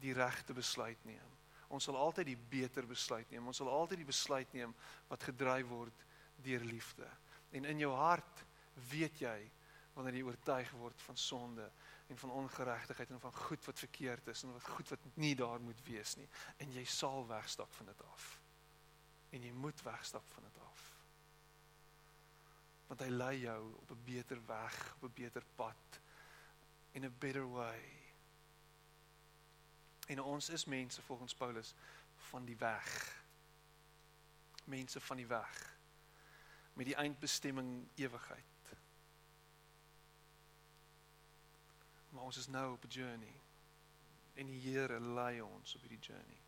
[0.00, 1.34] die regte besluit neem.
[1.68, 3.44] Ons sal altyd die beter besluit neem.
[3.46, 4.72] Ons sal altyd die besluit neem
[5.10, 6.04] wat gedryf word
[6.40, 7.08] deur liefde.
[7.52, 8.45] En in jou hart
[8.90, 9.50] weet jy
[9.94, 11.70] wanneer jy oortuig word van sonde
[12.06, 15.60] en van ongeregtigheid en van goed wat verkeerd is en wat goed wat nie daar
[15.60, 18.40] moet wees nie en jy sal wegstap van dit af.
[19.30, 20.84] En jy moet wegstap van dit af
[22.86, 26.00] want hy lei jou op 'n beter weg, op 'n beter pad
[26.92, 27.82] in a better way.
[30.06, 31.74] En ons is mense volgens Paulus
[32.14, 33.22] van die weg.
[34.64, 35.76] Mense van die weg
[36.72, 38.55] met die eindbestemming ewigheid.
[42.16, 43.40] Maar ons is nou op 'n journey.
[44.34, 46.40] En die Here lei ons op hierdie journey.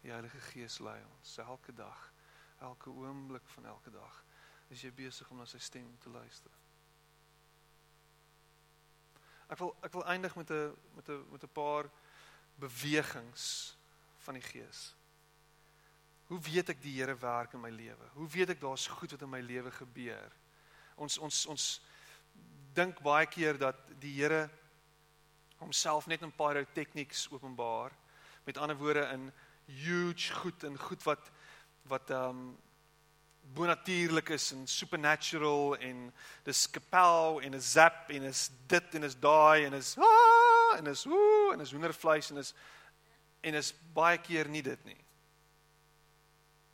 [0.00, 2.12] Die Heilige Gees lei ons elke dag,
[2.58, 4.24] elke oomblik van elke dag
[4.68, 6.50] is jy besig om na sy stem te luister.
[9.46, 11.90] Ek wil ek wil eindig met 'n met 'n met 'n paar
[12.54, 13.76] bewegings
[14.16, 14.94] van die Gees.
[16.26, 18.08] Hoe weet ek die Here werk in my lewe?
[18.12, 20.32] Hoe weet ek daar's goed wat in my lewe gebeur?
[20.94, 21.80] Ons ons ons
[22.72, 24.50] dink baie keer dat die Here
[25.58, 27.92] homself net in pyrotechnics openbaar.
[28.44, 29.32] Met ander woorde in
[29.64, 31.30] huge goed en goed wat
[31.82, 32.56] wat ehm um,
[33.52, 36.12] bonatuurlik is en supernatural en
[36.42, 40.86] dis kapel en 'n zap en is dit en is daai en is ah, en
[40.86, 42.54] is ooh en is hoendervleis en is
[43.40, 45.04] en is baie keer nie dit nie.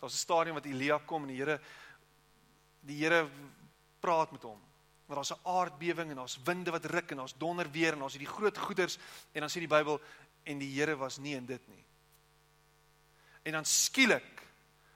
[0.01, 1.61] Daar's 'n stadium wat Elia kom en die Here
[2.81, 3.29] die Here
[4.01, 4.70] praat met hom.
[5.11, 8.13] Maar daar's 'n aardbewing en daar's winde wat ruk en daar's donder weer en daar's
[8.13, 8.99] hierdie groot goeders
[9.33, 10.01] en dan sê die Bybel
[10.43, 11.85] en die Here was nie in dit nie.
[13.43, 14.43] En dan skielik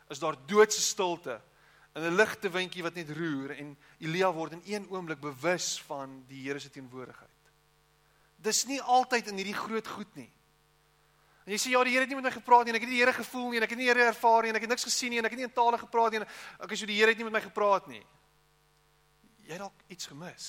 [0.08, 1.40] is daar doodse stilte
[1.94, 6.24] in 'n ligte windjie wat net roer en Elia word in een oomblik bewus van
[6.26, 7.30] die Here se teenwoordigheid.
[8.36, 10.32] Dis nie altyd in hierdie groot goed nie.
[11.44, 12.90] En jy sê ja, die Here het nie met my gepraat nie en ek het
[12.90, 14.62] nie die Here gevoel nie en ek het nie die Here ervaar nie en ek
[14.62, 16.26] het niks gesien nie en ek het nie in tale gepraat nie en
[16.60, 18.06] ek is so die Here het nie met my gepraat nie.
[19.44, 20.48] Jy dalk iets gemis.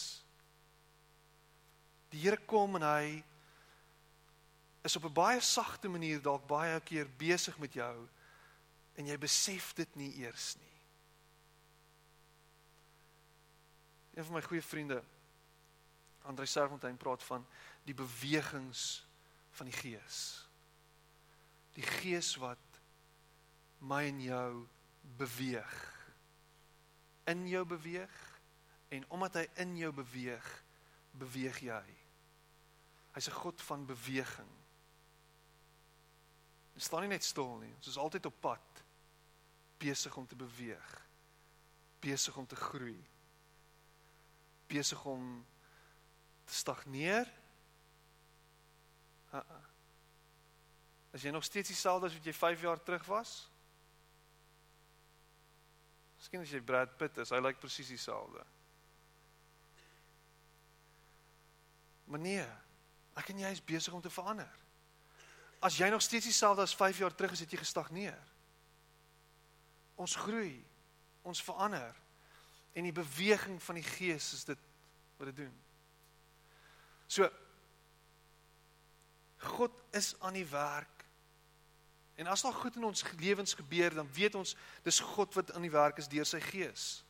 [2.13, 3.23] Die Here kom en hy
[4.85, 8.07] is op 'n baie sagte manier dalk baie keer besig met jou
[8.95, 10.75] en jy besef dit nie eers nie.
[14.15, 15.03] Een van my goeie vriende,
[16.23, 17.45] Andrei Serfontein praat van
[17.83, 19.05] die bewegings
[19.51, 20.47] van die Gees.
[21.73, 22.79] Die Gees wat
[23.79, 24.67] my en jou
[25.17, 25.75] beweeg.
[27.25, 28.24] In jou beweeg
[28.89, 30.63] en omdat hy in jou beweeg,
[31.11, 31.85] beweeg jy.
[33.15, 34.53] Hy's 'n God van beweging.
[36.73, 37.73] Ons staan nie net stil nie.
[37.75, 38.83] Ons is altyd op pad
[39.77, 41.07] besig om te beweeg.
[41.99, 43.15] Besig om te groei
[44.67, 45.45] besig om
[46.43, 47.33] te stagneer?
[49.33, 49.63] Uh -uh.
[51.11, 53.49] Is jy nog steeds dieselfde as wat jy 5 jaar terug was?
[56.17, 58.45] Miskien as jy Brad Pitt is, hy lyk presies dieselfde.
[62.05, 62.45] Maar nee,
[63.17, 64.51] ek en jy is besig om te verander.
[65.65, 68.19] As jy nog steeds dieselfde as 5 jaar terug is, het jy gestagneer.
[69.95, 70.59] Ons groei.
[71.25, 71.95] Ons verander.
[72.75, 74.59] En die beweging van die Gees is dit
[75.17, 75.53] wat dit doen.
[77.07, 77.29] So
[79.45, 81.05] God is aan die werk.
[82.15, 85.65] En as daar goed in ons lewens gebeur, dan weet ons dis God wat aan
[85.65, 87.03] die werk is deur sy Gees.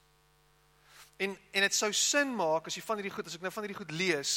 [1.17, 3.63] En en dit sou sin maak as jy van hierdie goed, as ek nou van
[3.63, 4.33] hierdie goed lees,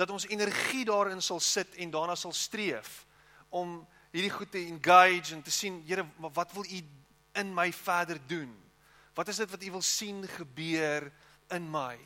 [0.00, 3.02] dat ons energie daarin sal sit en daarna sal streef
[3.52, 6.80] om hierdie goed te engage en te sien, Here, wat wil U
[7.38, 8.54] in my verder doen?
[9.14, 11.12] Wat is dit wat u wil sien gebeur
[11.48, 11.98] in my?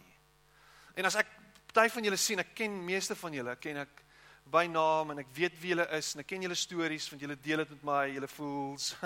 [0.94, 1.28] En as ek
[1.70, 4.02] party van julle sien, ek ken meeste van julle, ken ek
[4.50, 7.38] by naam en ek weet wie julle is en ek ken julle stories want julle
[7.46, 8.84] deel dit met my, julle voels.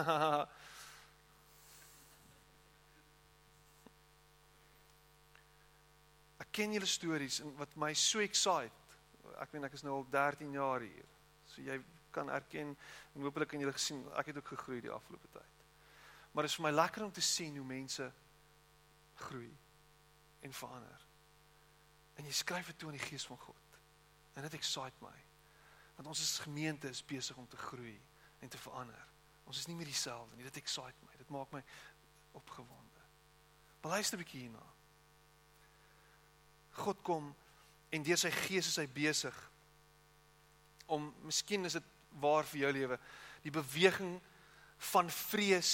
[6.42, 8.78] ek ken julle stories en wat my so excite.
[9.38, 11.07] Ek weet ek is nou al 13 jaar hier.
[11.46, 11.79] So jy
[12.14, 12.74] kan erken
[13.14, 15.64] en hopelik kan julle gesien ek het ook gegroei die afgelope tyd.
[16.33, 18.12] Maar dit is vir my lekker om te sien hoe mense
[19.14, 19.51] groei
[20.46, 21.07] en verander.
[22.18, 23.79] En jy skryf dit toe aan die gees van God.
[24.35, 25.16] En dit excite my.
[25.98, 27.96] Want ons as gemeente is besig om te groei
[28.38, 29.07] en te verander.
[29.48, 30.46] Ons is nie meer dieselfde nie.
[30.46, 31.16] Dit excite my.
[31.18, 31.62] Dit maak my
[32.38, 33.07] opgewonde.
[33.81, 34.66] Maar luister 'n bietjie hierna.
[36.70, 37.35] God kom
[37.90, 39.37] en deur sy gees is hy besig
[40.88, 42.98] om miskien is dit waar vir jou lewe
[43.44, 44.18] die beweging
[44.92, 45.72] van vrees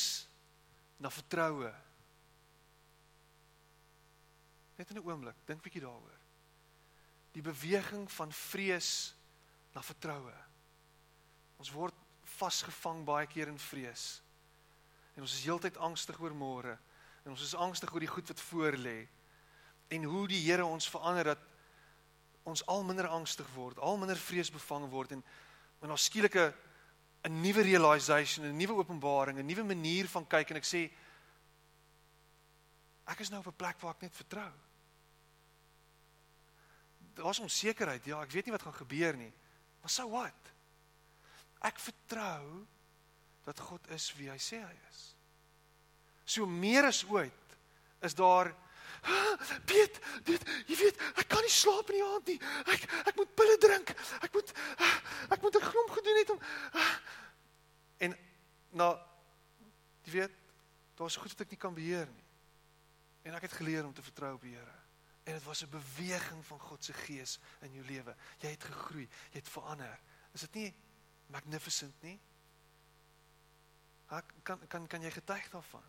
[1.02, 1.72] na vertroue.
[4.78, 6.20] Net in 'n oomblik, dink bietjie daaroor.
[7.32, 9.14] Die beweging van vrees
[9.74, 10.34] na vertroue.
[11.58, 14.22] Ons word vasgevang baie keer in vrees.
[15.14, 16.78] En ons is heeltyd angstig oor môre
[17.24, 19.08] en ons is angstig oor die goed wat voor lê.
[19.88, 21.38] En hoe die Here ons verander dat
[22.44, 25.24] ons al minder angstig word, al minder vreesbevange word en
[25.84, 26.54] en ons skielike
[27.24, 30.90] 'n nuwe realization, 'n nuwe openbaring, 'n nuwe manier van kyk en ek sê
[33.06, 34.52] ek is nou op 'n plek waar ek net vertrou.
[37.14, 38.04] Daar's onsekerheid.
[38.04, 39.32] Ja, ek weet nie wat gaan gebeur nie.
[39.80, 40.52] Maar so wat?
[41.60, 42.66] Ek vertrou
[43.44, 45.14] dat God is wie hy sê hy is.
[46.24, 47.56] So meer as ooit
[48.00, 48.54] is daar
[49.68, 52.38] Piet, dit jy weet, ek kan nie slaap in die aand nie.
[52.74, 53.90] Ek ek moet pille drink.
[54.24, 54.52] Ek moet
[55.28, 56.40] ek moet 'n gromp gedoen het om
[58.04, 58.16] en
[58.70, 58.92] nou
[60.04, 60.32] jy weet,
[60.98, 62.24] daar's goed wat ek nie kan beheer nie.
[63.24, 64.82] En ek het geleer om te vertrou op die Here.
[65.24, 68.16] En dit was 'n beweging van God se gees in jou lewe.
[68.38, 70.00] Jy het gegroei, jy het verander.
[70.32, 70.74] Is dit nie
[71.26, 72.20] magnificent nie?
[74.08, 75.84] Ek kan kan kan jy getuig daarvan?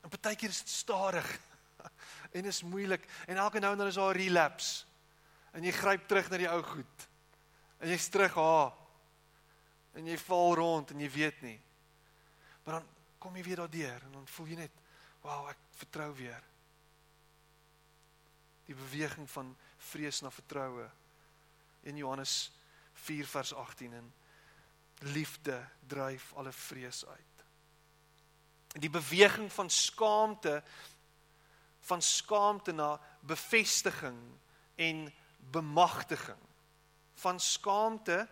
[0.00, 1.40] En partykeer is dit stadig
[2.36, 4.84] en is moeilik en elke nou en dan is daar 'n relapse.
[5.52, 7.08] En jy gryp terug na die ou goed.
[7.78, 8.74] En jy's terug ha.
[9.94, 11.60] En jy val rond en jy weet nie.
[12.64, 14.72] Maar dan kom jy weer daardeur en dan voel jy net,
[15.20, 16.42] "Wow, ek vertrou weer."
[18.64, 20.90] Die beweging van vrees na vertroue
[21.82, 22.52] in Johannes
[22.92, 24.14] 4 vers 18 en
[24.98, 27.36] liefde dryf alle vrees uit
[28.80, 30.62] die beweging van skaamte
[31.86, 34.18] van skaamte na bevestiging
[34.74, 35.12] en
[35.50, 36.42] bemagtiging.
[37.14, 38.28] Van skaamte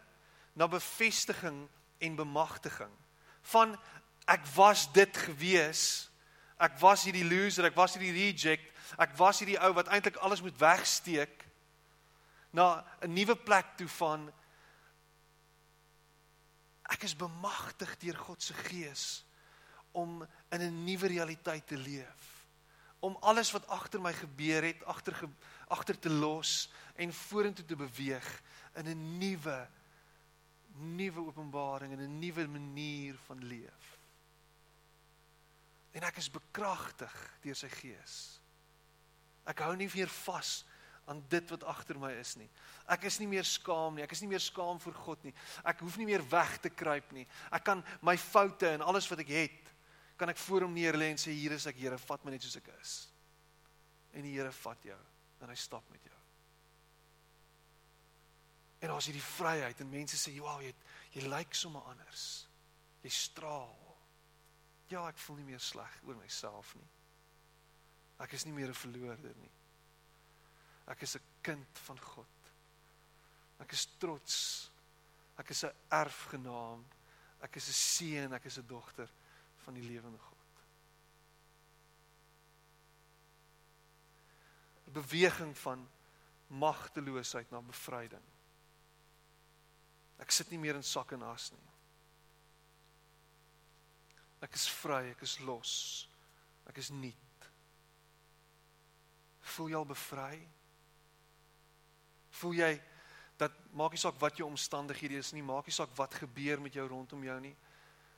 [0.53, 2.91] na bevestiging en bemagtiging.
[3.41, 3.79] Van
[4.25, 6.11] ek was dit gewees.
[6.59, 10.43] Ek was hierdie loser, ek was hierdie reject, ek was hierdie ou wat eintlik alles
[10.43, 11.43] moet wegsteek
[12.55, 14.33] na 'n nuwe plek toe van
[16.91, 19.25] ek is bemagtig deur God se gees
[19.93, 22.34] om in 'n nuwe realiteit te leef
[23.05, 25.17] om alles wat agter my gebeur het agter
[25.69, 28.29] agter te los en vorentoe te beweeg
[28.81, 29.59] in 'n nuwe
[30.75, 33.99] nuwe openbaring en 'n nuwe manier van leef.
[35.93, 38.41] En ek is bekragtig deur sy gees.
[39.47, 40.65] Ek hou nie meer vas
[41.05, 42.49] aan dit wat agter my is nie.
[42.89, 44.03] Ek is nie meer skaam nie.
[44.03, 45.35] Ek is nie meer skaam vir God nie.
[45.65, 47.27] Ek hoef nie meer weg te kruip nie.
[47.53, 49.74] Ek kan my foute en alles wat ek het
[50.17, 52.59] kan ek voor hom neerlê en sê hier is ek Here, vat my net soos
[52.61, 52.95] ek is.
[54.15, 55.01] En die Here vat jou
[55.43, 56.21] en hy stap met jou.
[58.85, 60.75] En daar's hierdie vryheid en mense sê, "Wow, jy
[61.13, 62.47] jy lyk sommer anders.
[63.03, 63.97] Jy straal."
[64.89, 66.89] Ja, ek voel nie meer sleg oor myself nie.
[68.21, 69.51] Ek is nie meer 'n verloorder nie.
[70.87, 72.27] Ek is 'n kind van God.
[73.61, 74.71] Ek is trots.
[75.39, 76.85] Ek is 'n erfgenaam.
[77.43, 79.09] Ek is 'n seun, ek is 'n dogter
[79.65, 80.33] van die lewende God.
[84.87, 85.89] 'n Beweging van
[86.47, 88.23] magteloosheid na bevryding.
[90.19, 91.71] Ek sit nie meer in sak en as nie.
[94.41, 96.09] Ek is vry, ek is los.
[96.69, 97.49] Ek is nuut.
[99.55, 100.49] Voel jy al bevry?
[102.31, 102.73] Voel jy
[103.37, 106.75] dat maak nie saak wat jou omstandighede is nie, maak nie saak wat gebeur met
[106.75, 107.57] jou rondom jou nie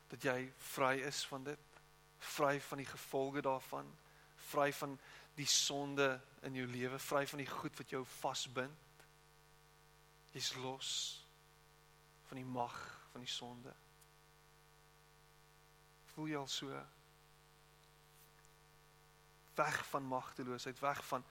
[0.09, 1.79] dat jy vry is van dit,
[2.19, 3.89] vry van die gevolge daarvan,
[4.51, 4.99] vry van
[5.37, 9.05] die sonde in jou lewe, vry van die goed wat jou vasbind.
[10.33, 10.91] Jy's los
[12.29, 12.77] van die mag
[13.13, 13.73] van die sonde.
[16.15, 16.85] Voel jy al so
[19.57, 21.25] weg van magteloosheid, weg van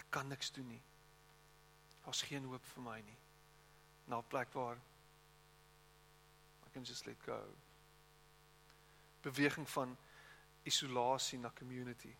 [0.00, 0.82] ek kan niks doen nie.
[2.04, 3.18] Daar's geen hoop vir my nie.
[4.08, 4.78] Na 'n plek waar
[6.66, 7.40] I can just let go
[9.22, 9.96] beweging van
[10.62, 12.14] isolasie na community.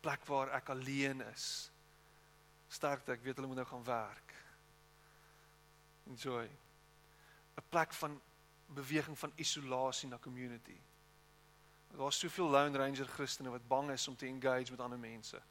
[0.00, 1.70] Plek waar ek alleen is.
[2.68, 4.34] Sterkte, ek weet hulle moet nou gaan werk.
[6.10, 6.48] Enjoy.
[7.54, 8.20] 'n Plek van
[8.66, 10.80] beweging van isolasie na community.
[11.94, 15.42] Daar's soveel lone ranger Christene wat bang is om te engage met ander mense.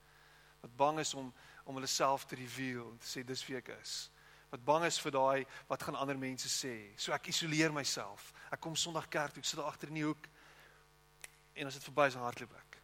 [0.60, 3.68] Wat bang is om om hulle self te reveal en te sê dis wie ek
[3.80, 4.12] is
[4.54, 6.94] wat bang is vir daai wat gaan ander mense sê.
[7.02, 8.30] So ek isoleer myself.
[8.54, 10.30] Ek kom Sondag kerk toe, ek sit daar agter in die hoek.
[11.58, 12.78] En as dit verby is, hardloop ek.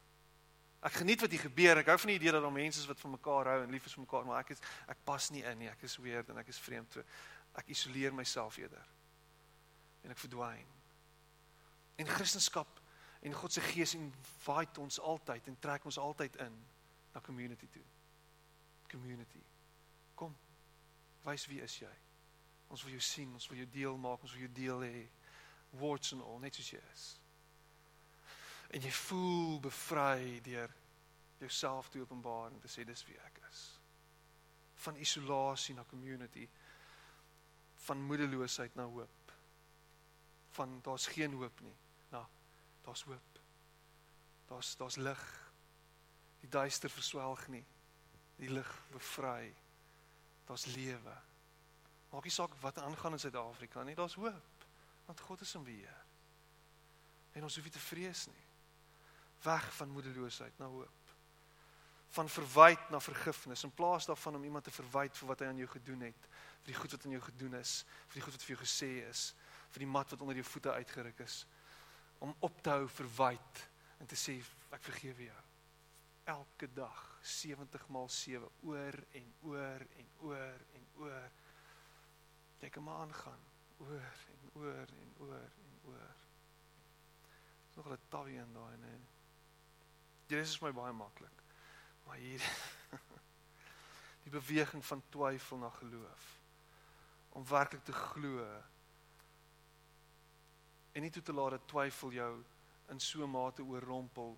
[0.89, 1.81] Ek geniet wat hier gebeur.
[1.83, 3.85] Ek hou van die idee dat daar mense is wat van mekaar hou en lief
[3.85, 5.69] is vir mekaar, maar ek is ek pas nie in nie.
[5.69, 6.97] Ek is weird en ek is vreemd.
[6.97, 7.05] So
[7.61, 8.89] ek isoleer myself eerder.
[10.07, 10.75] En ek verdwyn.
[11.99, 12.77] En Christendom
[13.19, 16.53] en God se gees invite ons altyd en trek ons altyd in
[17.13, 17.83] na community toe.
[18.87, 19.43] Community.
[20.15, 20.33] Kom
[21.25, 21.91] Wys wie is jy?
[22.69, 25.01] Ons wil jou sien, ons wil jou deel maak, ons wil jou deel hê.
[25.81, 27.05] Words and all, net soos jy is.
[28.73, 30.73] En jy voel bevry deur
[31.39, 33.61] jouself te openbaar en te sê dis wie ek is.
[34.85, 36.45] Van isolasie na community.
[37.87, 39.33] Van moedeloosheid na hoop.
[40.57, 41.75] Van daar's geen hoop nie.
[42.13, 42.21] Na
[42.85, 43.41] daar's hoop.
[44.51, 45.25] Daar's daar's lig.
[46.43, 47.65] Die duister verswelg nie.
[48.37, 49.49] Die lig bevry
[50.49, 51.15] daar's lewe.
[52.09, 54.65] Maak nie saak wat aangaan in Suid-Afrika nie, daar's hoop.
[55.05, 56.05] Want God is in beheer.
[57.37, 58.45] En ons hoef nie te vrees nie.
[59.45, 61.13] Weg van moedeloosheid na hoop.
[62.17, 65.61] Van verwyd na vergifnis in plaas daarvan om iemand te verwyd vir wat hy aan
[65.61, 66.29] jou gedoen het,
[66.63, 67.75] vir die goed wat aan jou gedoen is,
[68.09, 69.27] vir die goed wat vir jou gesê is,
[69.69, 71.43] vir die mat wat onder jou voete uitgeruk is,
[72.25, 73.63] om op te hou verwyd
[74.01, 74.39] en te sê
[74.73, 75.45] ek vergewe jou
[76.33, 81.31] elke dag 70 maal 7 oor en oor en oor en oor.
[82.69, 83.39] Kan maar aangaan
[83.77, 86.15] oor en oor en oor en oor.
[87.67, 88.95] Dis nog 'n tawie in daai nê.
[90.27, 91.43] Dit is my baie maklik.
[92.05, 92.41] Maar hier
[94.23, 96.39] die beweging van twyfel na geloof
[97.29, 98.45] om werklik te glo
[100.91, 102.43] en nie toe te laat dat twyfel jou
[102.89, 104.37] in so 'n mate oorrompel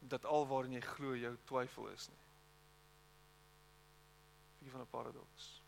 [0.00, 2.24] dat alwaarin jy glo jou twyfel is nie.
[4.58, 5.62] Bietjie van 'n paradoks.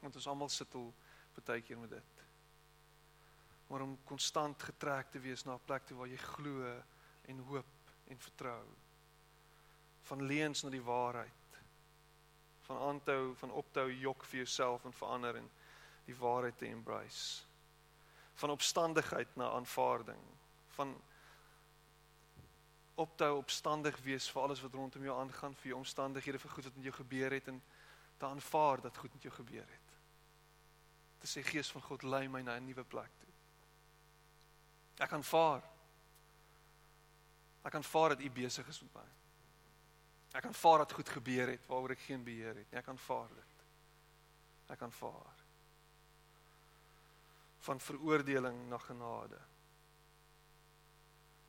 [0.00, 0.92] Want ons almal sit al
[1.44, 2.24] baie keer met dit.
[3.66, 6.82] Maar om konstant getrek te wees na 'n plek toe waar jy glo
[7.22, 8.66] en hoop en vertrou.
[10.02, 11.60] Van leuns na die waarheid.
[12.60, 15.50] Van aanhou van ophou jok vir jouself en verander en
[16.04, 17.48] die waarheid te embrace.
[18.38, 20.20] van opstandigheid na aanvaarding,
[20.66, 21.02] van
[22.98, 26.50] op te hou opstandig wees vir alles wat rondom jou aangaan, vir jou omstandighede, vir
[26.50, 27.60] goed wat met jou gebeur het en
[28.18, 29.92] te aanvaar dat goed met jou gebeur het.
[31.22, 33.34] Te sê Gees van God lei my na 'n nuwe plek toe.
[34.98, 35.62] Ek aanvaar.
[37.62, 39.08] Ek aanvaar dat U besig is met my.
[40.32, 42.78] Ek aanvaar dat goed gebeur het waaroor ek geen beheer het nie.
[42.78, 43.64] Ek aanvaar dit.
[44.68, 45.44] Ek aanvaar.
[47.58, 49.38] Van veroordeling na genade.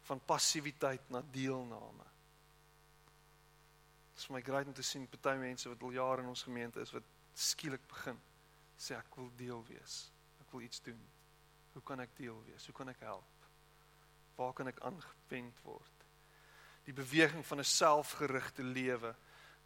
[0.09, 2.07] Van passiwiteit na deelname.
[4.09, 6.43] Dit is vir my great om te sien party mense wat al jare in ons
[6.47, 7.07] gemeente is wat
[7.39, 8.17] skielik begin
[8.79, 10.01] sê ek wil deel wees.
[10.41, 10.99] Ek wil iets doen.
[11.75, 12.65] Hoe kan ek deel wees?
[12.67, 13.47] Hoe kan ek help?
[14.39, 15.99] Waar kan ek aangewend word?
[16.89, 19.15] die beweging van 'n selfgerigte lewe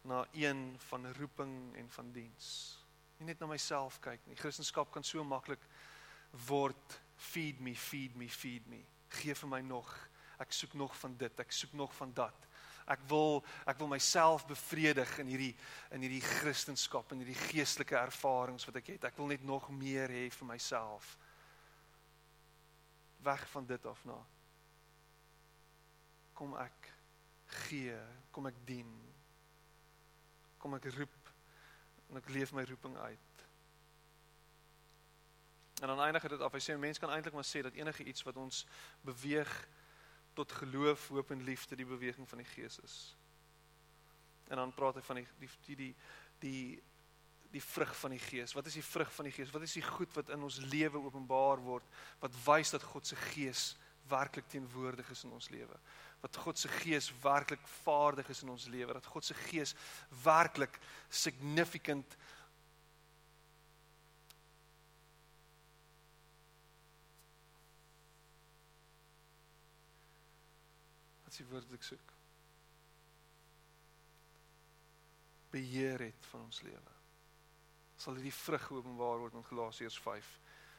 [0.00, 2.78] na een van roeping en van diens.
[3.16, 4.36] Nie net na myself kyk nie.
[4.36, 5.60] Christendom kan so maklik
[6.46, 8.84] word feed me, feed me, feed me.
[9.08, 10.08] Geef vir my nog.
[10.38, 12.48] Ek soek nog van dit, ek soek nog van dat.
[12.84, 15.52] Ek wil ek wil myself bevredig in hierdie
[15.96, 19.06] in hierdie Christendom en hierdie geestelike ervarings wat ek het.
[19.08, 21.14] Ek wil net nog meer hê vir myself.
[23.24, 24.18] Weg van dit af na.
[26.36, 26.90] Kom ek
[27.64, 27.96] gee,
[28.34, 28.90] kom ek dien.
[30.60, 31.20] Kom ek roep
[32.10, 33.30] en ek leef my roeping uit.
[35.80, 36.52] En dan eindig dit af.
[36.52, 38.66] Hy sê 'n mens kan eintlik maar sê dat enige iets wat ons
[39.00, 39.68] beweeg
[40.34, 42.96] tot geloof, hoop en liefde die beweging van die Gees is.
[44.48, 45.94] En dan praat hy van die die die die
[46.44, 46.82] die,
[47.54, 48.52] die vrug van die Gees.
[48.52, 49.52] Wat is die vrug van die Gees?
[49.54, 51.86] Wat is die goed wat in ons lewe openbaar word
[52.20, 53.76] wat wys dat God se Gees
[54.10, 55.78] werklik teenwoordig is in ons lewe?
[56.24, 59.74] wat God se gees werklik vaardig is in ons lewe, dat God se gees
[60.24, 60.78] werklik
[61.12, 62.16] significant
[71.34, 72.14] is die woord wat ek soek?
[75.54, 76.94] beheer het van ons lewe.
[77.96, 80.30] Sal hierdie vrug openbaar word in Galasiërs 5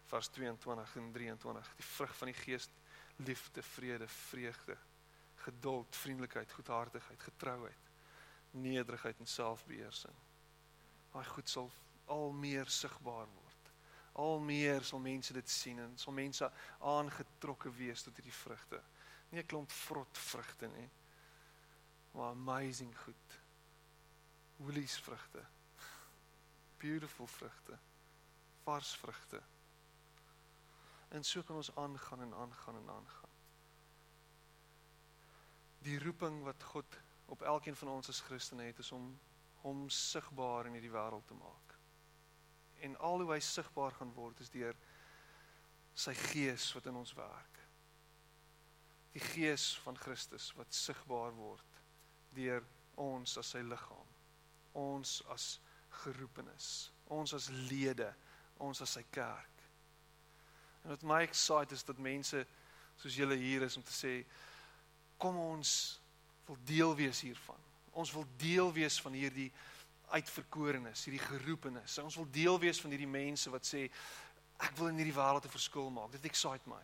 [0.10, 2.68] vers 22 en 23, die vrug van die Gees,
[3.26, 4.76] liefde, vrede, vreugde,
[5.46, 7.88] geduld, vriendelikheid, goedhartigheid, getrouheid,
[8.52, 10.20] nederigheid en selfbeheersing.
[11.14, 11.72] Daai goed sal
[12.12, 13.72] al meer sigbaar word.
[14.22, 16.52] Al meer sal mense dit sien en sal mense
[16.92, 18.84] aangetrokke wees tot hierdie vrugte.
[19.36, 20.90] Nie 'n klomp vrot vrugte nie.
[22.12, 23.40] Maar amazing goed.
[24.56, 25.46] Woolies vrugte.
[26.78, 27.78] Beautiful vrugte.
[28.64, 29.42] Vars vrugte.
[31.08, 33.26] En so kan ons aangaan en aangaan en aangaan
[35.86, 39.12] die roeping wat God op elkeen van ons as Christene het is om
[39.62, 41.76] hom sigbaar in hierdie wêreld te maak.
[42.86, 44.78] En al hoe hy sigbaar gaan word is deur
[45.94, 47.62] sy gees wat in ons werk.
[49.16, 51.82] Die gees van Christus wat sigbaar word
[52.36, 52.64] deur
[53.00, 54.10] ons as sy liggaam.
[54.76, 55.56] Ons as
[56.04, 58.10] geroepenes, ons as lede,
[58.60, 59.64] ons as sy kerk.
[60.84, 62.44] En wat my excite is dat mense
[63.00, 64.18] soos julle hier is om te sê
[65.18, 65.72] kom ons
[66.46, 67.62] wil deel wees hiervan.
[67.96, 69.50] Ons wil deel wees van hierdie
[70.12, 71.98] uitverkorenes, hierdie geroepenes.
[72.04, 73.88] Ons wil deel wees van hierdie mense wat sê
[74.62, 76.12] ek wil in hierdie wêreld 'n verskil maak.
[76.12, 76.84] Dit excite my.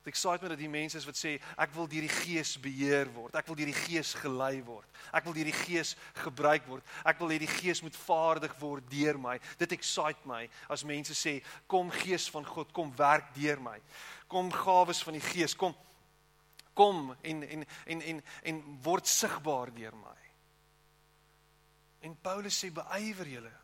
[0.00, 3.10] Dit excite my dat die mense is wat sê ek wil deur die Gees beheer
[3.12, 3.34] word.
[3.36, 4.88] Ek wil deur die Gees gelei word.
[5.12, 5.92] Ek wil deur die Gees
[6.22, 6.86] gebruik word.
[7.04, 9.36] Ek wil hê die Gees moet vaardig word deur my.
[9.60, 11.36] Dit excite my as mense sê
[11.68, 13.76] kom Gees van God, kom werk deur my.
[14.30, 15.76] Kom gawes van die Gees, kom
[16.72, 20.16] kom en en en en en word sigbaar deur my.
[22.08, 23.56] En Paulus sê beywer julle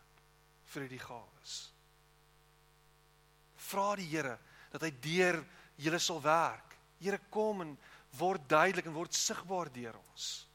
[0.74, 1.54] vir die gawes.
[3.70, 4.36] Vra die Here
[4.74, 5.40] dat hy deur
[5.76, 6.76] julle sal werk.
[6.98, 7.76] Here kom en
[8.16, 10.46] word duidelik en word sigbaar deur ons.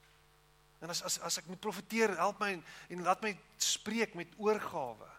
[0.82, 4.32] En as as as ek moet profeteer, help my en, en laat my spreek met
[4.42, 5.10] oorgawe.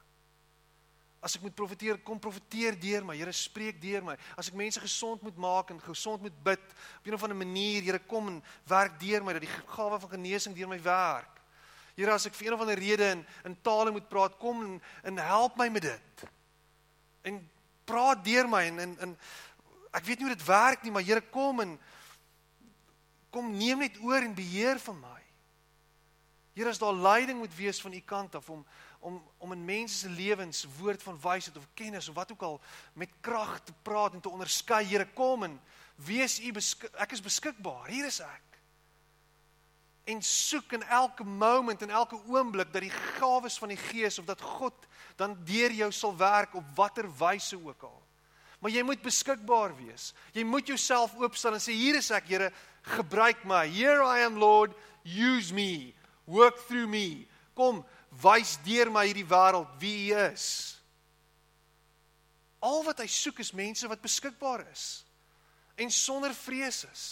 [1.22, 3.14] As ek moet profeteer, kom profeteer deur my.
[3.14, 4.16] Here spreek deur my.
[4.34, 6.64] As ek mense gesond moet maak en gesond moet bid
[6.98, 10.10] op 'n of ander manier, Here kom en werk deur my dat die gawe van
[10.10, 11.38] genesing deur my werk.
[11.94, 14.82] Here as ek vir een of ander rede in in tale moet praat, kom en,
[15.04, 16.24] en help my met dit.
[17.22, 17.50] En
[17.84, 19.18] praat deur my en en, en
[19.92, 21.76] ek weet nie hoe dit werk nie, maar Here kom en
[23.32, 25.20] kom neem net oor en beheer van my.
[26.52, 28.66] Here as daar leiding moet wees van u kant af om
[29.02, 32.60] om om in mense se lewens woord van wysheid of kennis of wat ook al
[32.92, 34.84] met krag te praat en te onderskei.
[34.84, 35.60] Here kom en
[35.94, 36.52] wees u
[36.92, 37.88] ek is beskikbaar.
[37.88, 38.60] Hier is ek.
[40.04, 44.24] En soek in elke moment en elke oomblik dat die gawes van die Gees of
[44.24, 44.86] dat God
[45.16, 48.01] dan deur jou sal werk op watter wyse ook al.
[48.62, 50.12] Maar jy moet beskikbaar wees.
[50.32, 52.52] Jy moet jouself oopstel en sê hier is ek, Here,
[52.94, 53.66] gebruik my.
[53.66, 54.70] Here I am Lord,
[55.02, 55.94] use me.
[56.30, 57.26] Work through me.
[57.58, 57.82] Kom,
[58.22, 60.46] wys deur my hierdie wêreld wie U is.
[62.62, 65.02] Al wat hy soek is mense wat beskikbaar is
[65.80, 67.04] en sonder vrees is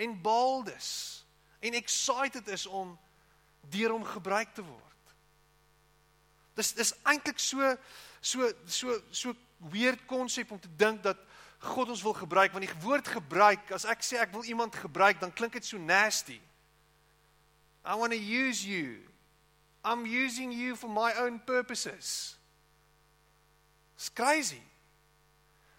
[0.00, 1.22] en bold is
[1.62, 2.96] en excited is om
[3.70, 5.14] deur hom gebruik te word.
[6.58, 7.76] Dis dis eintlik so
[8.18, 9.36] so so so
[9.70, 11.18] weird konsep om te dink dat
[11.62, 15.20] God ons wil gebruik want die woord gebruik as ek sê ek wil iemand gebruik
[15.20, 16.40] dan klink dit so nasty.
[17.84, 18.98] I want to use you.
[19.84, 22.36] I'm using you for my own purposes.
[23.96, 24.62] It's crazy.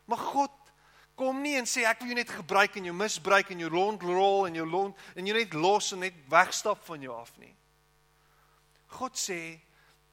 [0.06, 0.52] Maar God
[1.16, 4.48] kom nie en sê ek wil jou net gebruik en jou misbruik en jou rondrol
[4.48, 7.54] en jou lont en jy net los en net wegstap van jou af nie.
[9.00, 9.60] God sê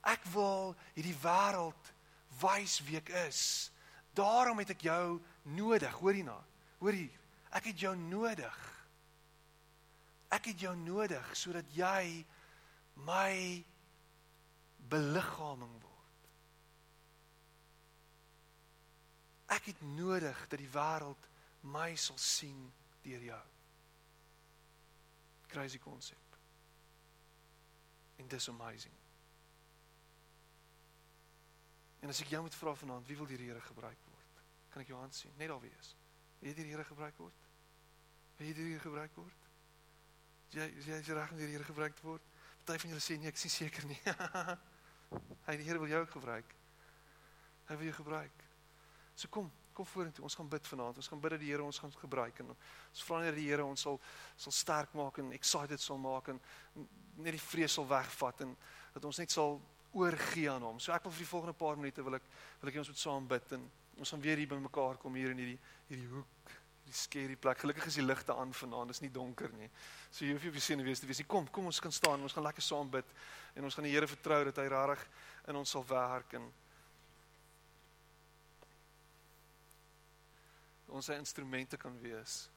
[0.06, 1.90] ek wil hierdie wêreld
[2.38, 3.70] wys wie ek is.
[4.14, 5.94] Daarom het ek jou nodig.
[5.98, 6.38] Hoor hierna.
[6.78, 7.18] Hoor hier.
[7.50, 8.58] Ek het jou nodig.
[10.30, 12.24] Ek het jou nodig sodat jy
[13.06, 13.64] my
[14.90, 16.28] beliggaaming word.
[19.50, 21.26] Ek het nodig dat die wêreld
[21.66, 22.68] my sal sien
[23.02, 23.42] deur jou.
[25.50, 26.38] Crazy konsep.
[28.22, 28.99] En dis amazing.
[32.00, 34.40] En as ek jou moet vra vanaand, wie wil die Here gebruik word?
[34.72, 35.32] Kan ek jou hand sien?
[35.36, 35.94] Net daar wees.
[36.40, 37.46] Wil jy die Here gebruik word?
[38.38, 39.48] Wil jy die Here gebruik word?
[40.50, 42.24] Jy jy is reg om deur die Here gebruik te word.
[42.64, 43.98] Party van julle sê nee, ek is seker nie.
[45.46, 46.54] Hy die Here wil jou gebruik.
[47.68, 48.44] Hy wil jou gebruik.
[49.14, 50.24] So kom, kom vorentoe.
[50.26, 50.98] Ons gaan bid vanaand.
[51.02, 53.66] Ons gaan bid dat die Here ons gaan gebruik en ons vra net die Here
[53.66, 54.00] ons sal
[54.40, 56.40] sal sterk maak en excited sal maak en
[57.20, 58.56] net die vrees sal wegvat en
[58.96, 59.60] dat ons net sal
[59.92, 60.78] oorgee aan hom.
[60.80, 62.26] So ek wil vir die volgende paar minute wil ek
[62.60, 63.66] wil ek ons moet saam bid en
[64.00, 66.52] ons gaan weer hier bymekaar kom hier in hierdie hierdie hoek,
[66.84, 67.60] hierdie skerry plek.
[67.64, 68.92] Gelukkig is die ligte aan vanaand.
[68.92, 69.68] Dit is nie donker nie.
[70.10, 71.28] So jy hoef nie op die sien wees te wees nie.
[71.30, 72.22] Kom, kom ons kan staan.
[72.22, 73.14] Ons gaan lekker saam bid
[73.56, 75.06] en ons gaan die Here vertrou dat hy regtig
[75.50, 76.46] in ons sal werk en
[80.90, 82.48] ons sy instrumente kan wees